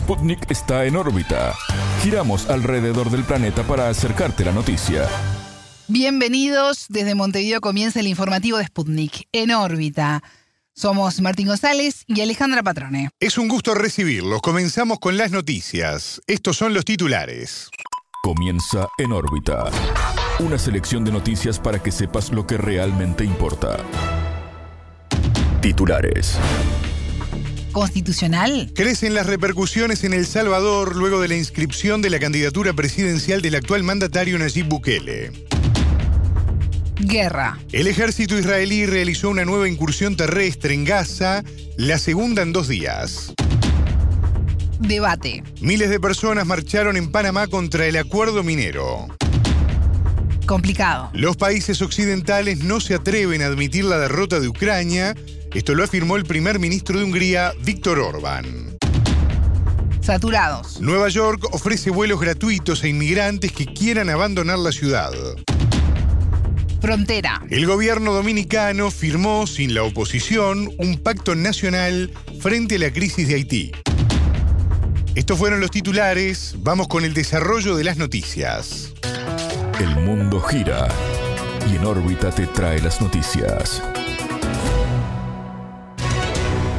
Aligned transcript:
Sputnik 0.00 0.50
está 0.50 0.86
en 0.86 0.96
órbita. 0.96 1.54
Giramos 2.02 2.48
alrededor 2.48 3.10
del 3.10 3.22
planeta 3.22 3.62
para 3.64 3.90
acercarte 3.90 4.46
la 4.46 4.52
noticia. 4.52 5.06
Bienvenidos, 5.88 6.86
desde 6.88 7.14
Montevideo 7.14 7.60
comienza 7.60 8.00
el 8.00 8.06
informativo 8.06 8.56
de 8.56 8.64
Sputnik, 8.64 9.28
en 9.32 9.50
órbita. 9.50 10.22
Somos 10.72 11.20
Martín 11.20 11.48
González 11.48 12.04
y 12.06 12.22
Alejandra 12.22 12.62
Patrone. 12.62 13.10
Es 13.20 13.36
un 13.36 13.48
gusto 13.48 13.74
recibirlos. 13.74 14.40
Comenzamos 14.40 14.98
con 15.00 15.18
las 15.18 15.32
noticias. 15.32 16.22
Estos 16.26 16.56
son 16.56 16.72
los 16.72 16.86
titulares. 16.86 17.68
Comienza 18.22 18.88
en 18.96 19.12
órbita. 19.12 19.64
Una 20.38 20.56
selección 20.56 21.04
de 21.04 21.12
noticias 21.12 21.58
para 21.58 21.82
que 21.82 21.92
sepas 21.92 22.32
lo 22.32 22.46
que 22.46 22.56
realmente 22.56 23.22
importa. 23.22 23.76
Titulares. 25.60 26.38
¿Constitucional? 27.72 28.70
Crecen 28.74 29.14
las 29.14 29.26
repercusiones 29.26 30.04
en 30.04 30.12
El 30.12 30.26
Salvador 30.26 30.96
luego 30.96 31.20
de 31.20 31.28
la 31.28 31.36
inscripción 31.36 32.02
de 32.02 32.10
la 32.10 32.18
candidatura 32.18 32.72
presidencial 32.72 33.42
del 33.42 33.54
actual 33.54 33.82
mandatario 33.82 34.38
Nayib 34.38 34.66
Bukele. 34.66 35.32
Guerra. 37.00 37.58
El 37.72 37.86
ejército 37.86 38.38
israelí 38.38 38.86
realizó 38.86 39.30
una 39.30 39.44
nueva 39.44 39.68
incursión 39.68 40.16
terrestre 40.16 40.74
en 40.74 40.84
Gaza, 40.84 41.44
la 41.76 41.98
segunda 41.98 42.42
en 42.42 42.52
dos 42.52 42.68
días. 42.68 43.32
Debate. 44.80 45.42
Miles 45.60 45.90
de 45.90 46.00
personas 46.00 46.46
marcharon 46.46 46.96
en 46.96 47.10
Panamá 47.10 47.46
contra 47.46 47.86
el 47.86 47.96
acuerdo 47.96 48.42
minero. 48.42 49.08
Complicado. 50.46 51.10
Los 51.12 51.36
países 51.36 51.80
occidentales 51.82 52.64
no 52.64 52.80
se 52.80 52.94
atreven 52.94 53.42
a 53.42 53.46
admitir 53.46 53.84
la 53.84 53.98
derrota 53.98 54.40
de 54.40 54.48
Ucrania. 54.48 55.14
Esto 55.54 55.74
lo 55.74 55.84
afirmó 55.84 56.16
el 56.16 56.24
primer 56.24 56.58
ministro 56.58 56.98
de 56.98 57.04
Hungría, 57.04 57.52
Víctor 57.64 57.98
Orbán. 57.98 58.76
Saturados. 60.00 60.80
Nueva 60.80 61.08
York 61.08 61.44
ofrece 61.52 61.90
vuelos 61.90 62.20
gratuitos 62.20 62.82
a 62.82 62.88
inmigrantes 62.88 63.52
que 63.52 63.66
quieran 63.66 64.10
abandonar 64.10 64.58
la 64.58 64.72
ciudad. 64.72 65.12
Frontera. 66.80 67.42
El 67.50 67.66
gobierno 67.66 68.12
dominicano 68.12 68.90
firmó, 68.90 69.46
sin 69.46 69.74
la 69.74 69.82
oposición, 69.82 70.72
un 70.78 70.98
pacto 70.98 71.34
nacional 71.34 72.10
frente 72.40 72.76
a 72.76 72.78
la 72.78 72.90
crisis 72.90 73.28
de 73.28 73.34
Haití. 73.34 73.72
Estos 75.14 75.38
fueron 75.38 75.60
los 75.60 75.70
titulares. 75.70 76.54
Vamos 76.58 76.88
con 76.88 77.04
el 77.04 77.12
desarrollo 77.12 77.76
de 77.76 77.84
las 77.84 77.98
noticias. 77.98 78.89
El 79.80 79.96
mundo 79.96 80.42
gira 80.42 80.88
y 81.66 81.76
en 81.76 81.86
órbita 81.86 82.30
te 82.30 82.46
trae 82.46 82.82
las 82.82 83.00
noticias. 83.00 83.82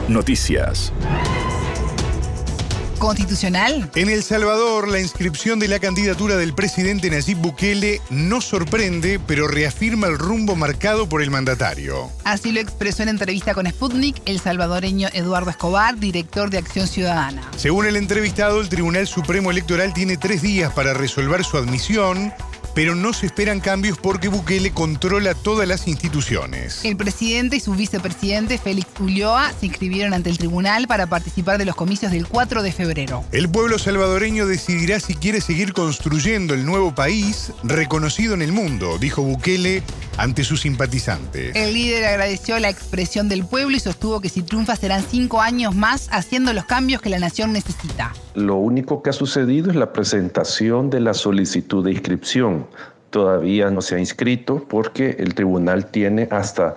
Noticias. 0.08 0.94
¿Constitucional? 3.00 3.90
En 3.96 4.08
El 4.12 4.22
Salvador, 4.22 4.88
la 4.88 5.00
inscripción 5.00 5.58
de 5.58 5.68
la 5.68 5.80
candidatura 5.80 6.38
del 6.38 6.54
presidente 6.54 7.10
Nayib 7.10 7.40
Bukele 7.40 8.02
no 8.12 8.40
sorprende, 8.40 9.20
pero 9.26 9.48
reafirma 9.48 10.06
el 10.06 10.20
rumbo 10.20 10.56
marcado 10.56 11.10
por 11.10 11.24
el 11.24 11.32
mandatario. 11.32 12.12
Así 12.24 12.52
lo 12.52 12.60
expresó 12.60 13.02
en 13.02 13.10
entrevista 13.10 13.56
con 13.56 13.66
Sputnik 13.66 14.22
el 14.28 14.40
salvadoreño 14.40 15.10
Eduardo 15.14 15.50
Escobar, 15.50 15.98
director 15.98 16.52
de 16.52 16.60
Acción 16.60 16.86
Ciudadana. 16.86 17.42
Según 17.58 17.88
el 17.88 17.96
entrevistado, 17.96 18.62
el 18.62 18.70
Tribunal 18.70 19.08
Supremo 19.08 19.50
Electoral 19.50 19.92
tiene 19.92 20.18
tres 20.18 20.44
días 20.44 20.72
para 20.72 20.94
resolver 20.94 21.44
su 21.44 21.58
admisión 21.58 22.32
pero 22.74 22.96
no 22.96 23.14
se 23.14 23.26
esperan 23.26 23.60
cambios 23.60 23.98
porque 23.98 24.28
Bukele 24.28 24.72
controla 24.72 25.34
todas 25.34 25.68
las 25.68 25.88
instituciones. 25.88 26.84
El 26.86 26.98
presidente 26.98 27.58
y 27.58 27.60
su 27.60 27.74
vicepresidente 27.74 28.58
Félix 28.58 28.88
Ulloa 29.00 29.52
se 29.60 29.68
inscribieron 29.68 30.14
ante 30.14 30.30
el 30.30 30.38
tribunal 30.38 30.88
para 30.88 31.08
participar 31.08 31.58
de 31.58 31.66
los 31.66 31.76
comicios 31.76 32.12
del 32.12 32.28
4 32.28 32.64
de 32.64 32.72
febrero. 32.72 33.24
El 33.32 33.50
pueblo 33.50 33.80
salvadoreño 33.80 34.46
decidirá 34.46 35.00
si 35.00 35.16
quiere 35.16 35.42
seguir 35.42 35.74
construyendo 35.74 36.54
el 36.54 36.66
nuevo 36.66 36.96
país 36.96 37.52
reconocido 37.64 38.34
en 38.34 38.42
el 38.42 38.52
mundo, 38.52 38.98
dijo 38.98 39.22
Bukele 39.22 39.84
ante 40.18 40.44
sus 40.44 40.62
simpatizantes. 40.62 41.56
El 41.56 41.74
líder 41.74 42.06
agradeció 42.06 42.60
la 42.60 42.70
expresión 42.70 43.30
del 43.30 43.46
pueblo 43.46 43.76
y 43.76 43.80
sostuvo 43.80 44.22
que 44.22 44.30
si 44.30 44.44
triunfa 44.44 44.76
serán 44.76 45.04
cinco 45.10 45.42
años 45.42 45.76
más 45.76 46.08
haciendo 46.12 46.54
los 46.54 46.66
cambios 46.66 47.02
que 47.02 47.10
la 47.10 47.20
nación 47.20 47.54
necesita. 47.54 48.14
Lo 48.36 48.56
único 48.56 49.02
que 49.02 49.10
ha 49.10 49.14
sucedido 49.14 49.70
es 49.70 49.76
la 49.76 49.92
presentación 49.94 50.90
de 50.90 51.00
la 51.00 51.14
solicitud 51.14 51.84
de 51.84 51.92
inscripción. 51.92 52.61
Todavía 53.10 53.70
no 53.70 53.82
se 53.82 53.96
ha 53.96 54.00
inscrito 54.00 54.66
porque 54.70 55.18
el 55.20 55.34
tribunal 55.34 55.86
tiene 55.88 56.28
hasta 56.32 56.76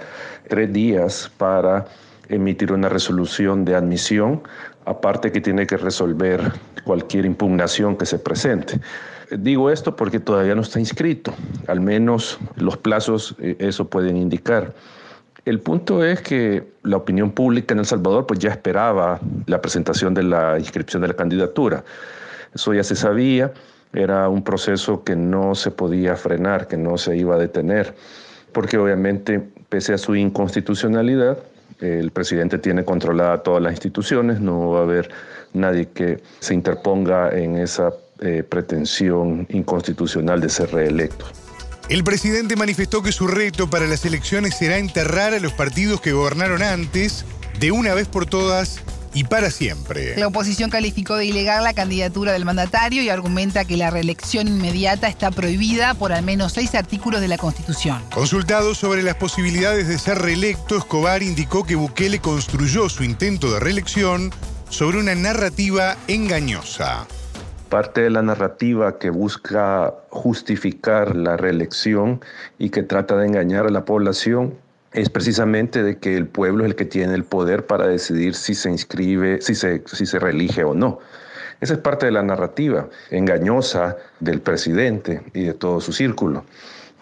tres 0.49 0.72
días 0.72 1.31
para 1.39 1.87
emitir 2.28 2.72
una 2.72 2.89
resolución 2.89 3.65
de 3.65 3.77
admisión, 3.77 4.43
aparte 4.84 5.31
que 5.31 5.41
tiene 5.41 5.67
que 5.67 5.77
resolver 5.77 6.53
cualquier 6.84 7.25
impugnación 7.25 7.97
que 7.97 8.06
se 8.06 8.19
presente. 8.19 8.81
Digo 9.31 9.71
esto 9.71 9.97
porque 9.97 10.21
todavía 10.21 10.55
no 10.55 10.62
está 10.62 10.81
inscrito, 10.81 11.33
al 11.67 11.81
menos 11.81 12.39
los 12.56 12.77
plazos 12.77 13.34
eh, 13.41 13.56
eso 13.59 13.89
pueden 13.89 14.17
indicar. 14.17 14.75
El 15.44 15.61
punto 15.61 16.05
es 16.05 16.21
que 16.23 16.67
la 16.83 16.97
opinión 16.97 17.31
pública 17.31 17.75
en 17.75 17.81
El 17.81 17.87
Salvador 17.87 18.27
pues 18.27 18.41
ya 18.41 18.50
esperaba 18.50 19.21
la 19.47 19.61
presentación 19.61 20.15
de 20.15 20.23
la 20.23 20.59
inscripción 20.59 21.03
de 21.03 21.09
la 21.09 21.15
candidatura. 21.15 21.84
Eso 22.55 22.73
ya 22.73 22.83
se 22.84 22.97
sabía, 22.97 23.53
era 23.94 24.28
un 24.28 24.43
proceso 24.43 25.05
que 25.05 25.16
no 25.16 25.55
se 25.55 25.71
podía 25.71 26.16
frenar, 26.16 26.66
que 26.69 26.77
no 26.77 26.99
se 26.99 27.16
iba 27.16 27.37
a 27.37 27.38
detener, 27.38 27.94
porque 28.53 28.78
obviamente, 28.78 29.41
pese 29.69 29.94
a 29.94 29.99
su 29.99 30.15
inconstitucionalidad, 30.15 31.38
el 31.81 32.10
presidente 32.10 32.59
tiene 32.59 32.84
controlada 32.84 33.43
todas 33.43 33.62
las 33.62 33.72
instituciones, 33.72 34.41
no 34.41 34.71
va 34.71 34.81
a 34.81 34.82
haber 34.82 35.10
nadie 35.53 35.88
que 35.88 36.22
se 36.41 36.55
interponga 36.55 37.31
en 37.37 37.56
esa 37.56 37.93
eh, 38.21 38.43
pretensión 38.49 39.47
inconstitucional 39.50 40.41
de 40.41 40.49
ser 40.49 40.72
reelecto. 40.72 41.26
El 41.88 42.03
presidente 42.03 42.56
manifestó 42.56 43.03
que 43.03 43.12
su 43.12 43.26
reto 43.26 43.69
para 43.69 43.87
las 43.87 44.05
elecciones 44.06 44.56
será 44.56 44.78
enterrar 44.78 45.34
a 45.34 45.41
los 45.41 45.53
partidos 45.53 46.00
que 46.00 46.12
gobernaron 46.12 46.62
antes, 46.62 47.26
de 47.61 47.72
una 47.72 47.93
vez 47.93 48.09
por 48.09 48.26
todas 48.26 48.81
y 49.15 49.25
para 49.25 49.51
siempre. 49.51 50.17
La 50.17 50.27
oposición 50.27 50.69
calificó 50.69 51.17
de 51.17 51.27
ilegal 51.27 51.65
la 51.65 51.73
candidatura 51.73 52.33
del 52.33 52.45
mandatario 52.45 53.03
y 53.03 53.09
argumenta 53.09 53.65
que 53.65 53.77
la 53.77 53.91
reelección 53.91 54.49
inmediata 54.49 55.09
está 55.09 55.31
prohibida 55.31 55.95
por 55.95 56.13
al 56.13 56.25
menos 56.25 56.53
seis 56.53 56.75
artículos 56.75 57.21
de 57.21 57.29
la 57.29 57.39
Constitución. 57.39 58.03
Consultado 58.13 58.75
sobre 58.75 59.03
las 59.03 59.15
posibilidades 59.15 59.89
de 59.89 59.99
ser 59.99 60.19
reelecto, 60.19 60.77
Escobar 60.77 61.23
indicó 61.23 61.65
que 61.65 61.77
Bukele 61.77 62.19
construyó 62.19 62.89
su 62.89 63.05
intento 63.05 63.53
de 63.53 63.61
reelección 63.61 64.33
sobre 64.69 64.99
una 64.99 65.15
narrativa 65.15 65.97
engañosa 66.09 67.07
parte 67.75 68.03
de 68.03 68.11
la 68.11 68.23
narrativa 68.23 69.01
que 69.01 69.11
busca 69.11 69.93
justificar 70.11 71.17
la 71.17 71.37
reelección 71.37 72.21
y 72.57 72.71
que 72.71 72.85
trata 72.85 73.17
de 73.17 73.27
engañar 73.27 73.67
a 73.67 73.71
la 73.71 73.85
población 73.85 74.55
es 74.94 75.10
precisamente 75.10 75.82
de 75.82 75.99
que 75.99 76.16
el 76.16 76.27
pueblo 76.28 76.65
es 76.65 76.71
el 76.71 76.77
que 76.77 76.84
tiene 76.84 77.15
el 77.15 77.25
poder 77.25 77.66
para 77.66 77.87
decidir 77.87 78.34
si 78.34 78.55
se 78.55 78.71
inscribe, 78.71 79.41
si 79.43 79.55
se, 79.55 79.82
si 79.87 80.06
se 80.06 80.19
o 80.65 80.75
no. 80.75 81.00
Esa 81.60 81.75
es 81.75 81.81
parte 81.81 82.06
de 82.06 82.12
la 82.12 82.22
narrativa 82.22 82.88
engañosa 83.10 83.97
del 84.21 84.41
presidente 84.41 85.22
y 85.34 85.44
de 85.44 85.55
todo 85.55 85.81
su 85.81 85.93
círculo. 85.93 86.44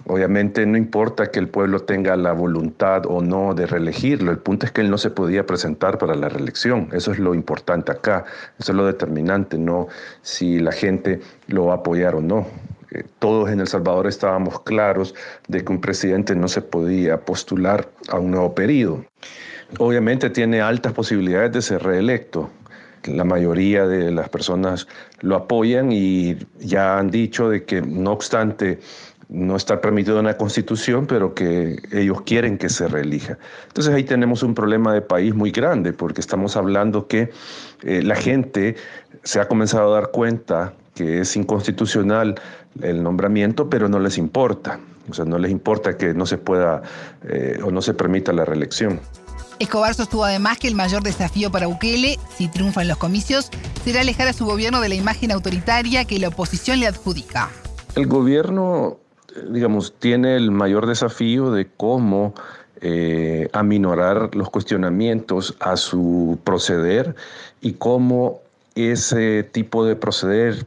Obviamente 0.07 0.67
no 0.67 0.77
importa 0.77 1.31
que 1.31 1.39
el 1.39 1.49
pueblo 1.49 1.81
tenga 1.81 2.17
la 2.17 2.33
voluntad 2.33 3.07
o 3.07 3.21
no 3.21 3.55
de 3.55 3.67
reelegirlo, 3.67 4.33
el 4.33 4.39
punto 4.39 4.67
es 4.67 4.73
que 4.73 4.81
él 4.81 4.91
no 4.91 4.99
se 4.99 5.11
podía 5.11 5.47
presentar 5.47 5.99
para 5.99 6.17
la 6.17 6.29
reelección. 6.29 6.89
Eso 6.93 7.13
es 7.13 7.19
lo 7.19 7.35
importante 7.35 7.93
acá, 7.93 8.25
eso 8.59 8.73
es 8.73 8.77
lo 8.77 8.87
determinante, 8.87 9.59
no 9.59 9.89
si 10.23 10.59
la 10.59 10.73
gente 10.73 11.21
lo 11.47 11.67
va 11.67 11.75
a 11.75 11.77
apoyar 11.77 12.17
o 12.17 12.21
no. 12.21 12.47
Todos 13.19 13.51
en 13.51 13.61
El 13.61 13.69
Salvador 13.69 14.07
estábamos 14.07 14.61
claros 14.61 15.15
de 15.49 15.65
que 15.65 15.73
un 15.73 15.81
presidente 15.81 16.35
no 16.35 16.49
se 16.49 16.63
podía 16.63 17.21
postular 17.21 17.89
a 18.09 18.19
un 18.19 18.31
nuevo 18.31 18.55
periodo. 18.55 19.05
Obviamente 19.79 20.29
tiene 20.31 20.61
altas 20.61 20.93
posibilidades 20.93 21.53
de 21.53 21.63
ser 21.63 21.83
reelecto, 21.83 22.51
la 23.05 23.25
mayoría 23.25 23.87
de 23.87 24.11
las 24.11 24.29
personas 24.29 24.87
lo 25.21 25.37
apoyan 25.37 25.91
y 25.93 26.37
ya 26.61 26.99
han 26.99 27.11
dicho 27.11 27.49
de 27.49 27.65
que 27.65 27.83
no 27.83 28.13
obstante 28.13 28.81
no 29.29 29.57
está 29.57 29.81
permitido 29.81 30.19
en 30.19 30.27
la 30.27 30.37
Constitución, 30.37 31.07
pero 31.07 31.35
que 31.35 31.79
ellos 31.91 32.21
quieren 32.23 32.59
que 32.59 32.69
se 32.69 32.87
reelija. 32.87 33.39
Entonces 33.69 33.95
ahí 33.95 34.05
tenemos 34.05 34.43
un 34.43 34.55
problema 34.55 34.93
de 34.93 35.01
país 35.01 35.35
muy 35.35 35.51
grande, 35.51 35.95
porque 35.95 36.21
estamos 36.21 36.55
hablando 36.55 37.07
que 37.07 37.31
eh, 37.83 38.03
la 38.03 38.15
gente 38.15 38.77
se 39.23 39.41
ha 39.41 39.49
comenzado 39.49 39.95
a 39.95 40.01
dar 40.01 40.11
cuenta 40.11 40.75
que 40.95 41.21
es 41.21 41.37
inconstitucional 41.37 42.41
el 42.81 43.03
nombramiento, 43.03 43.69
pero 43.69 43.89
no 43.89 43.99
les 43.99 44.19
importa. 44.19 44.81
O 45.11 45.15
sea, 45.15 45.25
no 45.25 45.39
les 45.39 45.51
importa 45.51 45.97
que 45.97 46.15
no 46.15 46.27
se 46.27 46.39
pueda 46.39 46.83
eh, 47.29 47.59
o 47.63 47.71
no 47.71 47.83
se 47.83 47.95
permita 47.95 48.33
la 48.33 48.45
reelección. 48.45 49.01
Escobar 49.59 49.95
sostuvo 49.95 50.25
además 50.25 50.59
que 50.59 50.69
el 50.69 50.75
mayor 50.75 51.03
desafío 51.03 51.51
para 51.51 51.67
Bukele, 51.67 52.19
si 52.37 52.49
triunfa 52.49 52.83
en 52.83 52.89
los 52.89 52.99
comicios, 52.99 53.51
será 53.85 54.01
alejar 54.01 54.29
a 54.29 54.33
su 54.33 54.45
gobierno 54.45 54.81
de 54.81 54.89
la 54.89 54.95
imagen 54.95 55.31
autoritaria 55.31 56.05
que 56.05 56.19
la 56.19 56.29
oposición 56.29 56.81
le 56.81 56.87
adjudica. 56.87 57.51
El 57.95 58.07
gobierno 58.07 58.99
digamos, 59.49 59.95
tiene 59.99 60.37
el 60.37 60.51
mayor 60.51 60.87
desafío 60.87 61.51
de 61.51 61.69
cómo 61.77 62.35
eh, 62.81 63.49
aminorar 63.53 64.35
los 64.35 64.51
cuestionamientos 64.51 65.57
a 65.61 65.77
su 65.77 66.39
proceder 66.45 67.15
y 67.61 67.75
cómo 67.75 68.41
ese 68.75 69.43
tipo 69.45 69.85
de 69.85 69.97
proceder 69.97 70.67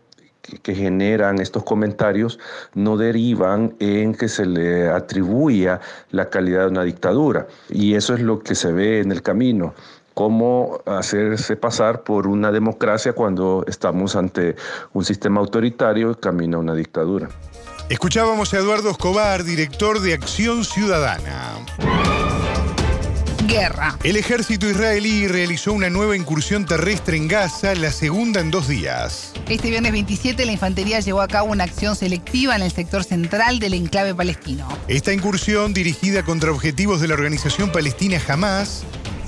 que, 0.61 0.75
generan 0.75 1.39
estos 1.39 1.63
comentarios 1.63 2.39
no 2.73 2.97
derivan 2.97 3.75
en 3.79 4.13
que 4.13 4.27
se 4.27 4.45
le 4.45 4.89
atribuya 4.89 5.79
la 6.11 6.29
calidad 6.29 6.61
de 6.61 6.67
una 6.67 6.83
dictadura. 6.83 7.47
Y 7.69 7.95
eso 7.95 8.13
es 8.13 8.21
lo 8.21 8.39
que 8.39 8.55
se 8.55 8.71
ve 8.71 8.99
en 8.99 9.11
el 9.11 9.21
camino 9.21 9.73
cómo 10.13 10.79
hacerse 10.85 11.57
pasar 11.57 12.03
por 12.03 12.25
una 12.25 12.49
democracia 12.49 13.11
cuando 13.11 13.65
estamos 13.67 14.15
ante 14.15 14.55
un 14.93 15.03
sistema 15.03 15.41
autoritario 15.41 16.11
y 16.11 16.15
camino 16.15 16.57
a 16.57 16.59
una 16.61 16.73
dictadura. 16.73 17.27
Escuchábamos 17.89 18.53
a 18.53 18.57
Eduardo 18.57 18.89
Escobar, 18.89 19.43
director 19.43 19.99
de 19.99 20.13
Acción 20.13 20.63
Ciudadana. 20.63 21.59
Guerra. 23.47 23.97
El 24.03 24.17
ejército 24.17 24.69
israelí 24.69 25.27
realizó 25.27 25.73
una 25.73 25.89
nueva 25.89 26.15
incursión 26.15 26.65
terrestre 26.65 27.17
en 27.17 27.27
Gaza, 27.27 27.75
la 27.75 27.91
segunda 27.91 28.39
en 28.41 28.51
dos 28.51 28.67
días. 28.67 29.33
Este 29.49 29.69
viernes 29.69 29.91
27 29.91 30.45
la 30.45 30.51
infantería 30.51 30.99
llevó 30.99 31.21
a 31.21 31.27
cabo 31.27 31.51
una 31.51 31.63
acción 31.63 31.95
selectiva 31.95 32.55
en 32.55 32.63
el 32.63 32.71
sector 32.71 33.03
central 33.03 33.59
del 33.59 33.73
enclave 33.73 34.15
palestino. 34.15 34.67
Esta 34.87 35.13
incursión, 35.13 35.73
dirigida 35.73 36.23
contra 36.23 36.51
objetivos 36.51 37.01
de 37.01 37.07
la 37.07 37.13
organización 37.13 37.71
palestina 37.71 38.19
Hamas, 38.27 38.83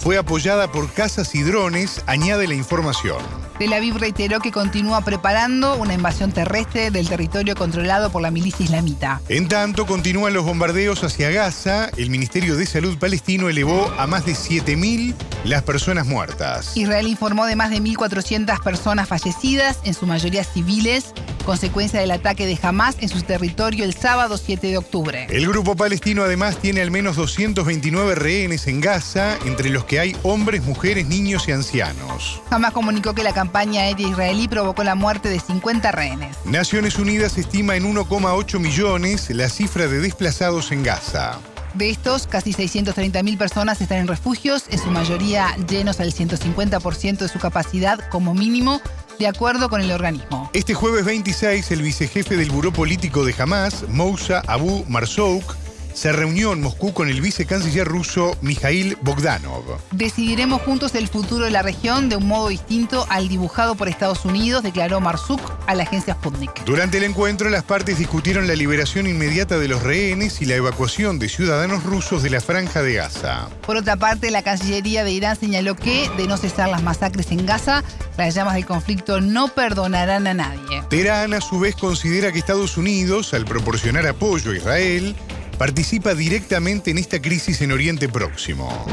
fue 0.07 0.18
apoyada 0.18 0.71
por 0.71 0.89
casas 0.94 1.36
y 1.36 1.44
drones, 1.44 2.01
añade 2.07 2.48
la 2.48 2.54
información. 2.54 3.18
Tel 3.59 3.74
Aviv 3.74 3.98
reiteró 3.98 4.39
que 4.39 4.54
continúa 4.54 5.01
preparando 5.01 5.75
una 5.75 5.95
invasión 5.95 6.31
terrestre 6.31 6.92
del 6.92 7.09
territorio 7.09 7.56
controlado 7.56 8.09
por 8.09 8.21
la 8.21 8.31
milicia 8.31 8.63
islamita. 8.63 9.19
En 9.27 9.50
tanto, 9.50 9.86
continúan 9.86 10.33
los 10.33 10.45
bombardeos 10.45 11.04
hacia 11.04 11.30
Gaza. 11.31 11.89
El 11.98 12.09
Ministerio 12.09 12.56
de 12.56 12.65
Salud 12.65 12.98
palestino 12.98 13.50
elevó 13.50 13.92
a 13.98 14.07
más 14.07 14.25
de 14.25 14.31
7.000 14.31 15.13
las 15.44 15.63
personas 15.63 16.07
muertas. 16.07 16.77
Israel 16.77 17.07
informó 17.07 17.45
de 17.45 17.57
más 17.57 17.69
de 17.69 17.81
1.400 17.81 18.63
personas 18.63 19.10
fallecidas, 19.10 19.80
en 19.83 19.94
su 19.94 20.06
mayoría 20.06 20.45
civiles, 20.45 21.13
consecuencia 21.47 22.01
del 22.01 22.11
ataque 22.11 22.45
de 22.45 22.59
Hamas 22.61 22.97
en 22.99 23.07
su 23.07 23.21
territorio 23.21 23.85
el 23.85 23.94
sábado 23.94 24.38
7 24.38 24.67
de 24.67 24.77
octubre. 24.77 25.27
El 25.29 25.47
grupo 25.47 25.77
palestino 25.77 26.23
además 26.23 26.57
tiene 26.57 26.81
al 26.81 26.91
menos 26.91 27.15
229 27.15 28.15
rehenes 28.15 28.67
en 28.67 28.81
Gaza, 28.81 29.38
entre 29.45 29.69
los 29.69 29.85
que 29.85 30.01
hay 30.01 30.13
hombres, 30.23 30.61
mujeres, 30.63 31.07
niños 31.07 31.47
y 31.47 31.53
ancianos. 31.53 32.41
Hamas 32.49 32.73
comunicó 32.73 33.15
que 33.15 33.23
la 33.23 33.33
campaña 33.33 33.83
aérea 33.83 34.09
israelí 34.09 34.49
provocó 34.49 34.83
la 34.83 34.95
muerte 34.95 35.29
de 35.29 35.39
50 35.39 35.89
rehenes. 35.94 36.35
Naciones 36.44 36.99
Unidas 36.99 37.38
estima 37.38 37.77
en 37.77 37.95
1,8 37.95 38.59
millones 38.59 39.29
la 39.29 39.47
cifra 39.47 39.88
de 39.88 40.00
desplazados 40.00 40.73
en 40.73 40.83
Gaza. 40.83 41.39
De 41.75 41.89
estos, 41.89 42.27
casi 42.27 42.51
630.000 42.51 43.38
personas 43.38 43.79
están 43.79 44.00
en 44.00 44.07
refugios, 44.07 44.65
en 44.69 44.79
su 44.79 44.89
mayoría 44.89 45.55
llenos 45.69 46.00
al 46.00 46.11
150% 46.11 47.17
de 47.19 47.27
su 47.27 47.39
capacidad 47.39 48.00
como 48.09 48.33
mínimo, 48.33 48.81
de 49.19 49.27
acuerdo 49.27 49.69
con 49.69 49.81
el 49.81 49.91
organismo. 49.91 50.49
Este 50.53 50.73
jueves 50.73 51.05
26, 51.05 51.71
el 51.71 51.81
vicejefe 51.81 52.37
del 52.37 52.49
Buró 52.49 52.71
Político 52.71 53.25
de 53.25 53.33
Hamas, 53.37 53.85
Moussa 53.89 54.41
Abu 54.47 54.85
Marzouk, 54.87 55.55
se 55.97 56.11
reunió 56.11 56.53
en 56.53 56.61
Moscú 56.61 56.94
con 56.94 57.09
el 57.09 57.21
vicecanciller 57.21 57.88
ruso 57.88 58.38
Mikhail 58.41 58.99
Bogdanov. 59.01 59.63
Decidiremos 59.91 60.61
juntos 60.61 60.94
el 60.94 61.07
futuro 61.07 61.45
de 61.45 61.51
la 61.51 61.63
región 61.63 62.07
de 62.07 62.17
un 62.17 62.27
modo 62.27 62.49
distinto 62.49 63.07
al 63.09 63.27
dibujado 63.27 63.73
por 63.73 63.89
Estados 63.89 64.23
Unidos, 64.23 64.61
declaró 64.61 65.01
Marzuk 65.01 65.41
a 65.65 65.73
la 65.73 65.83
agencia 65.83 66.13
Sputnik. 66.13 66.65
Durante 66.65 66.99
el 66.99 67.03
encuentro, 67.03 67.49
las 67.49 67.63
partes 67.63 67.97
discutieron 67.97 68.45
la 68.45 68.53
liberación 68.53 69.07
inmediata 69.07 69.57
de 69.57 69.67
los 69.67 69.81
rehenes 69.81 70.39
y 70.39 70.45
la 70.45 70.53
evacuación 70.53 71.17
de 71.17 71.29
ciudadanos 71.29 71.83
rusos 71.83 72.21
de 72.21 72.29
la 72.29 72.41
franja 72.41 72.83
de 72.83 72.93
Gaza. 72.93 73.50
Por 73.65 73.75
otra 73.75 73.95
parte, 73.95 74.29
la 74.29 74.43
Cancillería 74.43 75.03
de 75.03 75.11
Irán 75.11 75.35
señaló 75.35 75.75
que, 75.75 76.11
de 76.15 76.27
no 76.27 76.38
cesar 76.38 76.69
las 76.69 76.83
masacres 76.83 77.31
en 77.31 77.43
Gaza, 77.47 77.83
las 78.17 78.35
llamas 78.35 78.53
del 78.53 78.67
conflicto 78.67 79.19
no 79.19 79.47
perdonarán 79.47 80.27
a 80.27 80.35
nadie. 80.35 80.83
Teherán, 80.91 81.33
a 81.33 81.41
su 81.41 81.59
vez, 81.59 81.75
considera 81.75 82.31
que 82.31 82.38
Estados 82.38 82.77
Unidos, 82.77 83.33
al 83.33 83.45
proporcionar 83.45 84.05
apoyo 84.05 84.51
a 84.51 84.55
Israel, 84.55 85.15
participa 85.57 86.13
directamente 86.13 86.92
en 86.92 86.98
esta 86.98 87.21
crisis 87.21 87.62
en 87.62 87.71
Oriente 87.71 88.07
Próximo. 88.09 88.86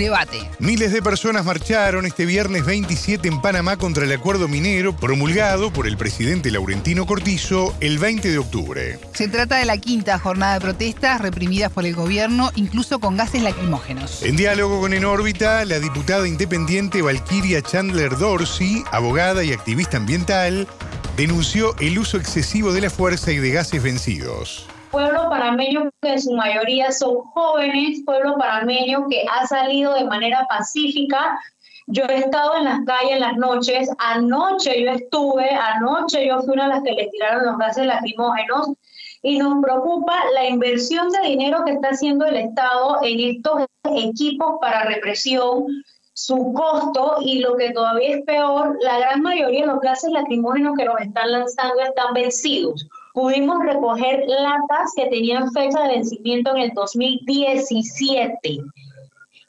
Debate. 0.00 0.48
Miles 0.58 0.92
de 0.92 1.02
personas 1.02 1.44
marcharon 1.44 2.06
este 2.06 2.24
viernes 2.24 2.64
27 2.64 3.28
en 3.28 3.42
Panamá 3.42 3.76
contra 3.76 4.04
el 4.04 4.12
acuerdo 4.12 4.48
minero 4.48 4.96
promulgado 4.96 5.70
por 5.70 5.86
el 5.86 5.98
presidente 5.98 6.50
Laurentino 6.50 7.04
Cortizo 7.04 7.74
el 7.80 7.98
20 7.98 8.30
de 8.30 8.38
octubre. 8.38 8.98
Se 9.12 9.28
trata 9.28 9.58
de 9.58 9.66
la 9.66 9.76
quinta 9.76 10.18
jornada 10.18 10.54
de 10.54 10.60
protestas 10.62 11.20
reprimidas 11.20 11.70
por 11.70 11.84
el 11.84 11.94
gobierno, 11.94 12.50
incluso 12.54 12.98
con 12.98 13.18
gases 13.18 13.42
lacrimógenos. 13.42 14.22
En 14.22 14.36
diálogo 14.36 14.80
con 14.80 14.94
En 14.94 15.04
órbita, 15.04 15.66
la 15.66 15.78
diputada 15.78 16.26
independiente 16.26 17.02
Valkyria 17.02 17.60
Chandler 17.60 18.16
Dorsey, 18.16 18.82
abogada 18.92 19.44
y 19.44 19.52
activista 19.52 19.98
ambiental, 19.98 20.66
denunció 21.18 21.76
el 21.78 21.98
uso 21.98 22.16
excesivo 22.16 22.72
de 22.72 22.80
la 22.80 22.88
fuerza 22.88 23.32
y 23.32 23.36
de 23.36 23.50
gases 23.50 23.82
vencidos. 23.82 24.66
Pueblo 24.90 25.28
panameño 25.30 25.90
que 26.02 26.12
en 26.12 26.20
su 26.20 26.32
mayoría 26.32 26.90
son 26.90 27.18
jóvenes, 27.18 28.02
pueblo 28.04 28.36
panameño 28.36 29.06
que 29.08 29.24
ha 29.30 29.46
salido 29.46 29.94
de 29.94 30.04
manera 30.04 30.46
pacífica. 30.48 31.38
Yo 31.86 32.04
he 32.04 32.18
estado 32.18 32.56
en 32.56 32.64
las 32.64 32.80
calles 32.84 33.12
en 33.12 33.20
las 33.20 33.36
noches, 33.36 33.88
anoche 33.98 34.82
yo 34.82 34.90
estuve, 34.92 35.48
anoche 35.50 36.26
yo 36.26 36.42
fui 36.42 36.54
una 36.54 36.64
de 36.64 36.74
las 36.74 36.82
que 36.82 36.92
le 36.92 37.08
tiraron 37.08 37.46
los 37.46 37.58
gases 37.58 37.86
lacrimógenos 37.86 38.70
y 39.22 39.38
nos 39.38 39.62
preocupa 39.62 40.14
la 40.34 40.48
inversión 40.48 41.10
de 41.10 41.28
dinero 41.28 41.64
que 41.64 41.72
está 41.72 41.88
haciendo 41.88 42.26
el 42.26 42.36
Estado 42.36 42.98
en 43.02 43.36
estos 43.36 43.66
equipos 43.84 44.56
para 44.60 44.84
represión, 44.84 45.66
su 46.12 46.52
costo 46.52 47.16
y 47.20 47.38
lo 47.40 47.56
que 47.56 47.70
todavía 47.70 48.16
es 48.16 48.24
peor, 48.24 48.76
la 48.80 48.98
gran 48.98 49.22
mayoría 49.22 49.62
de 49.62 49.66
los 49.68 49.80
gases 49.80 50.10
lacrimógenos 50.10 50.76
que 50.76 50.84
nos 50.84 51.00
están 51.00 51.32
lanzando 51.32 51.80
están 51.80 52.12
vencidos. 52.14 52.86
Pudimos 53.20 53.58
recoger 53.62 54.24
latas 54.26 54.94
que 54.96 55.04
tenían 55.08 55.52
fecha 55.52 55.82
de 55.82 55.96
vencimiento 55.96 56.52
en 56.52 56.62
el 56.62 56.70
2017. 56.72 58.60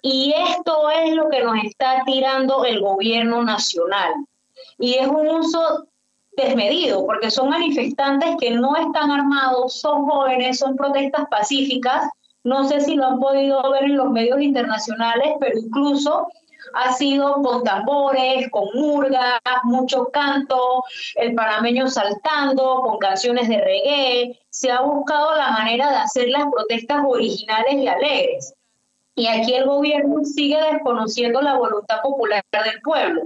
Y 0.01 0.33
esto 0.49 0.89
es 0.89 1.13
lo 1.13 1.29
que 1.29 1.41
nos 1.41 1.55
está 1.63 2.03
tirando 2.05 2.65
el 2.65 2.81
gobierno 2.81 3.41
nacional. 3.45 4.11
Y 4.77 4.95
es 4.95 5.07
un 5.07 5.25
uso 5.25 5.87
desmedido, 6.35 7.05
porque 7.05 7.31
son 7.31 7.47
manifestantes 7.47 8.35
que 8.41 8.51
no 8.51 8.75
están 8.75 9.09
armados, 9.09 9.79
son 9.79 10.05
jóvenes, 10.05 10.59
son 10.59 10.75
protestas 10.75 11.27
pacíficas. 11.31 12.09
No 12.43 12.67
sé 12.67 12.81
si 12.81 12.95
lo 12.95 13.05
han 13.05 13.19
podido 13.21 13.71
ver 13.71 13.85
en 13.85 13.95
los 13.95 14.09
medios 14.09 14.41
internacionales, 14.41 15.35
pero 15.39 15.57
incluso 15.57 16.27
ha 16.73 16.93
sido 16.93 17.41
con 17.41 17.63
tambores, 17.63 18.49
con 18.51 18.67
murgas, 18.73 19.39
mucho 19.63 20.09
canto, 20.11 20.83
el 21.15 21.35
panameño 21.35 21.87
saltando, 21.87 22.81
con 22.81 22.97
canciones 22.99 23.47
de 23.49 23.57
reggae. 23.57 24.39
Se 24.49 24.71
ha 24.71 24.81
buscado 24.81 25.35
la 25.35 25.51
manera 25.51 25.89
de 25.89 25.97
hacer 25.97 26.29
las 26.29 26.45
protestas 26.51 27.03
originales 27.07 27.73
y 27.73 27.87
alegres. 27.87 28.53
Y 29.15 29.27
aquí 29.27 29.53
el 29.53 29.65
gobierno 29.65 30.23
sigue 30.23 30.57
desconociendo 30.71 31.41
la 31.41 31.55
voluntad 31.55 32.01
popular 32.01 32.43
del 32.51 32.81
pueblo. 32.81 33.23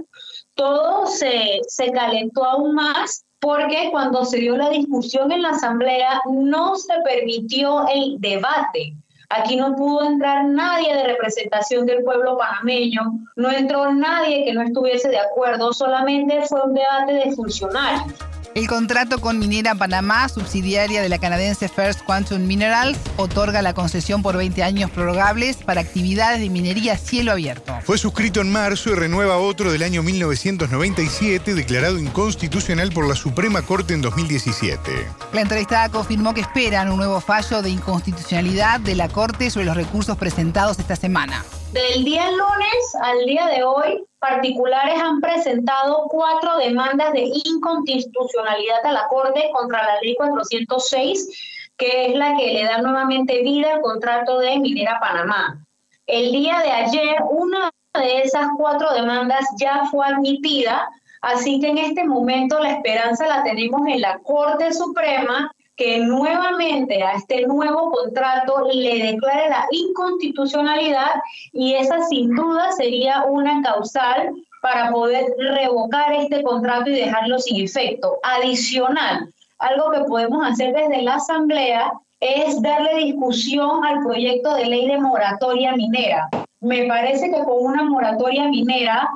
Todo 0.54 1.06
se, 1.06 1.60
se 1.68 1.92
calentó 1.92 2.44
aún 2.44 2.74
más 2.74 3.24
porque 3.38 3.90
cuando 3.90 4.24
se 4.24 4.38
dio 4.38 4.56
la 4.56 4.70
discusión 4.70 5.30
en 5.30 5.42
la 5.42 5.50
Asamblea 5.50 6.22
no 6.28 6.76
se 6.76 6.94
permitió 7.04 7.86
el 7.88 8.20
debate 8.20 8.94
Aquí 9.28 9.56
no 9.56 9.74
pudo 9.74 10.04
entrar 10.04 10.44
nadie 10.44 10.94
de 10.94 11.04
representación 11.04 11.84
del 11.84 12.04
pueblo 12.04 12.38
panameño, 12.38 13.18
no 13.34 13.50
entró 13.50 13.92
nadie 13.92 14.44
que 14.44 14.52
no 14.52 14.62
estuviese 14.62 15.08
de 15.08 15.18
acuerdo, 15.18 15.72
solamente 15.72 16.42
fue 16.42 16.62
un 16.62 16.74
debate 16.74 17.12
de 17.12 17.32
funcionarios. 17.34 18.14
El 18.56 18.68
contrato 18.68 19.20
con 19.20 19.38
Minera 19.38 19.74
Panamá, 19.74 20.30
subsidiaria 20.30 21.02
de 21.02 21.10
la 21.10 21.18
canadiense 21.18 21.68
First 21.68 22.00
Quantum 22.06 22.46
Minerals, 22.46 22.98
otorga 23.18 23.60
la 23.60 23.74
concesión 23.74 24.22
por 24.22 24.38
20 24.38 24.62
años 24.62 24.90
prorrogables 24.90 25.58
para 25.58 25.82
actividades 25.82 26.40
de 26.40 26.48
minería 26.48 26.94
a 26.94 26.96
cielo 26.96 27.32
abierto. 27.32 27.76
Fue 27.82 27.98
suscrito 27.98 28.40
en 28.40 28.50
marzo 28.50 28.88
y 28.88 28.94
renueva 28.94 29.36
otro 29.36 29.70
del 29.70 29.82
año 29.82 30.02
1997, 30.02 31.52
declarado 31.52 31.98
inconstitucional 31.98 32.92
por 32.92 33.06
la 33.06 33.14
Suprema 33.14 33.60
Corte 33.60 33.92
en 33.92 34.00
2017. 34.00 34.90
La 35.34 35.42
entrevistada 35.42 35.90
confirmó 35.90 36.32
que 36.32 36.40
esperan 36.40 36.90
un 36.90 36.96
nuevo 36.96 37.20
fallo 37.20 37.60
de 37.60 37.68
inconstitucionalidad 37.68 38.80
de 38.80 38.94
la 38.94 39.10
Corte 39.10 39.50
sobre 39.50 39.66
los 39.66 39.76
recursos 39.76 40.16
presentados 40.16 40.78
esta 40.78 40.96
semana. 40.96 41.44
Del 41.74 42.04
día 42.04 42.30
lunes 42.30 42.94
al 43.02 43.26
día 43.26 43.48
de 43.48 43.64
hoy, 43.64 44.02
particulares 44.28 45.00
han 45.00 45.20
presentado 45.20 46.06
cuatro 46.08 46.58
demandas 46.58 47.12
de 47.12 47.30
inconstitucionalidad 47.44 48.84
a 48.84 48.92
la 48.92 49.06
Corte 49.08 49.50
contra 49.52 49.84
la 49.84 50.00
Ley 50.00 50.16
406, 50.16 51.72
que 51.76 52.06
es 52.06 52.16
la 52.16 52.36
que 52.36 52.52
le 52.52 52.64
da 52.64 52.78
nuevamente 52.78 53.42
vida 53.42 53.74
al 53.74 53.80
contrato 53.80 54.38
de 54.38 54.58
Minera 54.58 54.98
Panamá. 55.00 55.64
El 56.06 56.32
día 56.32 56.58
de 56.60 56.70
ayer, 56.70 57.16
una 57.28 57.70
de 57.94 58.22
esas 58.22 58.48
cuatro 58.56 58.92
demandas 58.94 59.46
ya 59.58 59.84
fue 59.90 60.06
admitida, 60.06 60.88
así 61.20 61.60
que 61.60 61.68
en 61.68 61.78
este 61.78 62.04
momento 62.04 62.58
la 62.58 62.72
esperanza 62.72 63.26
la 63.26 63.42
tenemos 63.42 63.86
en 63.86 64.00
la 64.00 64.18
Corte 64.18 64.72
Suprema 64.72 65.52
que 65.76 65.98
nuevamente 65.98 67.02
a 67.02 67.12
este 67.12 67.46
nuevo 67.46 67.90
contrato 67.90 68.66
le 68.72 69.12
declare 69.12 69.50
la 69.50 69.66
inconstitucionalidad 69.70 71.20
y 71.52 71.74
esa 71.74 72.00
sin 72.08 72.34
duda 72.34 72.72
sería 72.72 73.24
una 73.24 73.60
causal 73.62 74.34
para 74.62 74.90
poder 74.90 75.26
revocar 75.38 76.12
este 76.14 76.42
contrato 76.42 76.90
y 76.90 76.94
dejarlo 76.94 77.38
sin 77.38 77.62
efecto. 77.62 78.18
Adicional, 78.22 79.32
algo 79.58 79.90
que 79.92 80.00
podemos 80.04 80.46
hacer 80.46 80.74
desde 80.74 81.02
la 81.02 81.16
Asamblea 81.16 81.92
es 82.20 82.60
darle 82.62 82.96
discusión 82.96 83.84
al 83.84 84.02
proyecto 84.02 84.54
de 84.54 84.66
ley 84.66 84.88
de 84.88 84.98
moratoria 84.98 85.76
minera. 85.76 86.28
Me 86.60 86.86
parece 86.86 87.30
que 87.30 87.44
con 87.44 87.64
una 87.64 87.84
moratoria 87.84 88.48
minera 88.48 89.10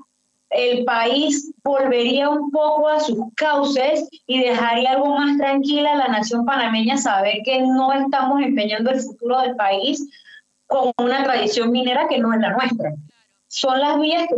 el 0.50 0.84
país 0.84 1.52
volvería 1.62 2.28
un 2.28 2.50
poco 2.50 2.88
a 2.88 3.00
sus 3.00 3.18
cauces 3.36 4.08
y 4.26 4.42
dejaría 4.42 4.92
algo 4.92 5.14
más 5.16 5.36
tranquila 5.38 5.92
a 5.92 5.96
la 5.96 6.08
nación 6.08 6.44
panameña 6.44 6.96
saber 6.96 7.38
que 7.44 7.62
no 7.62 7.92
estamos 7.92 8.42
empeñando 8.42 8.90
el 8.90 9.00
futuro 9.00 9.40
del 9.40 9.54
país 9.54 10.04
con 10.66 10.92
una 10.98 11.22
tradición 11.24 11.70
minera 11.70 12.08
que 12.08 12.18
no 12.18 12.32
es 12.32 12.40
la 12.40 12.50
nuestra. 12.50 12.92
Son 13.46 13.80
las 13.80 13.98
vías 14.00 14.26
que 14.28 14.34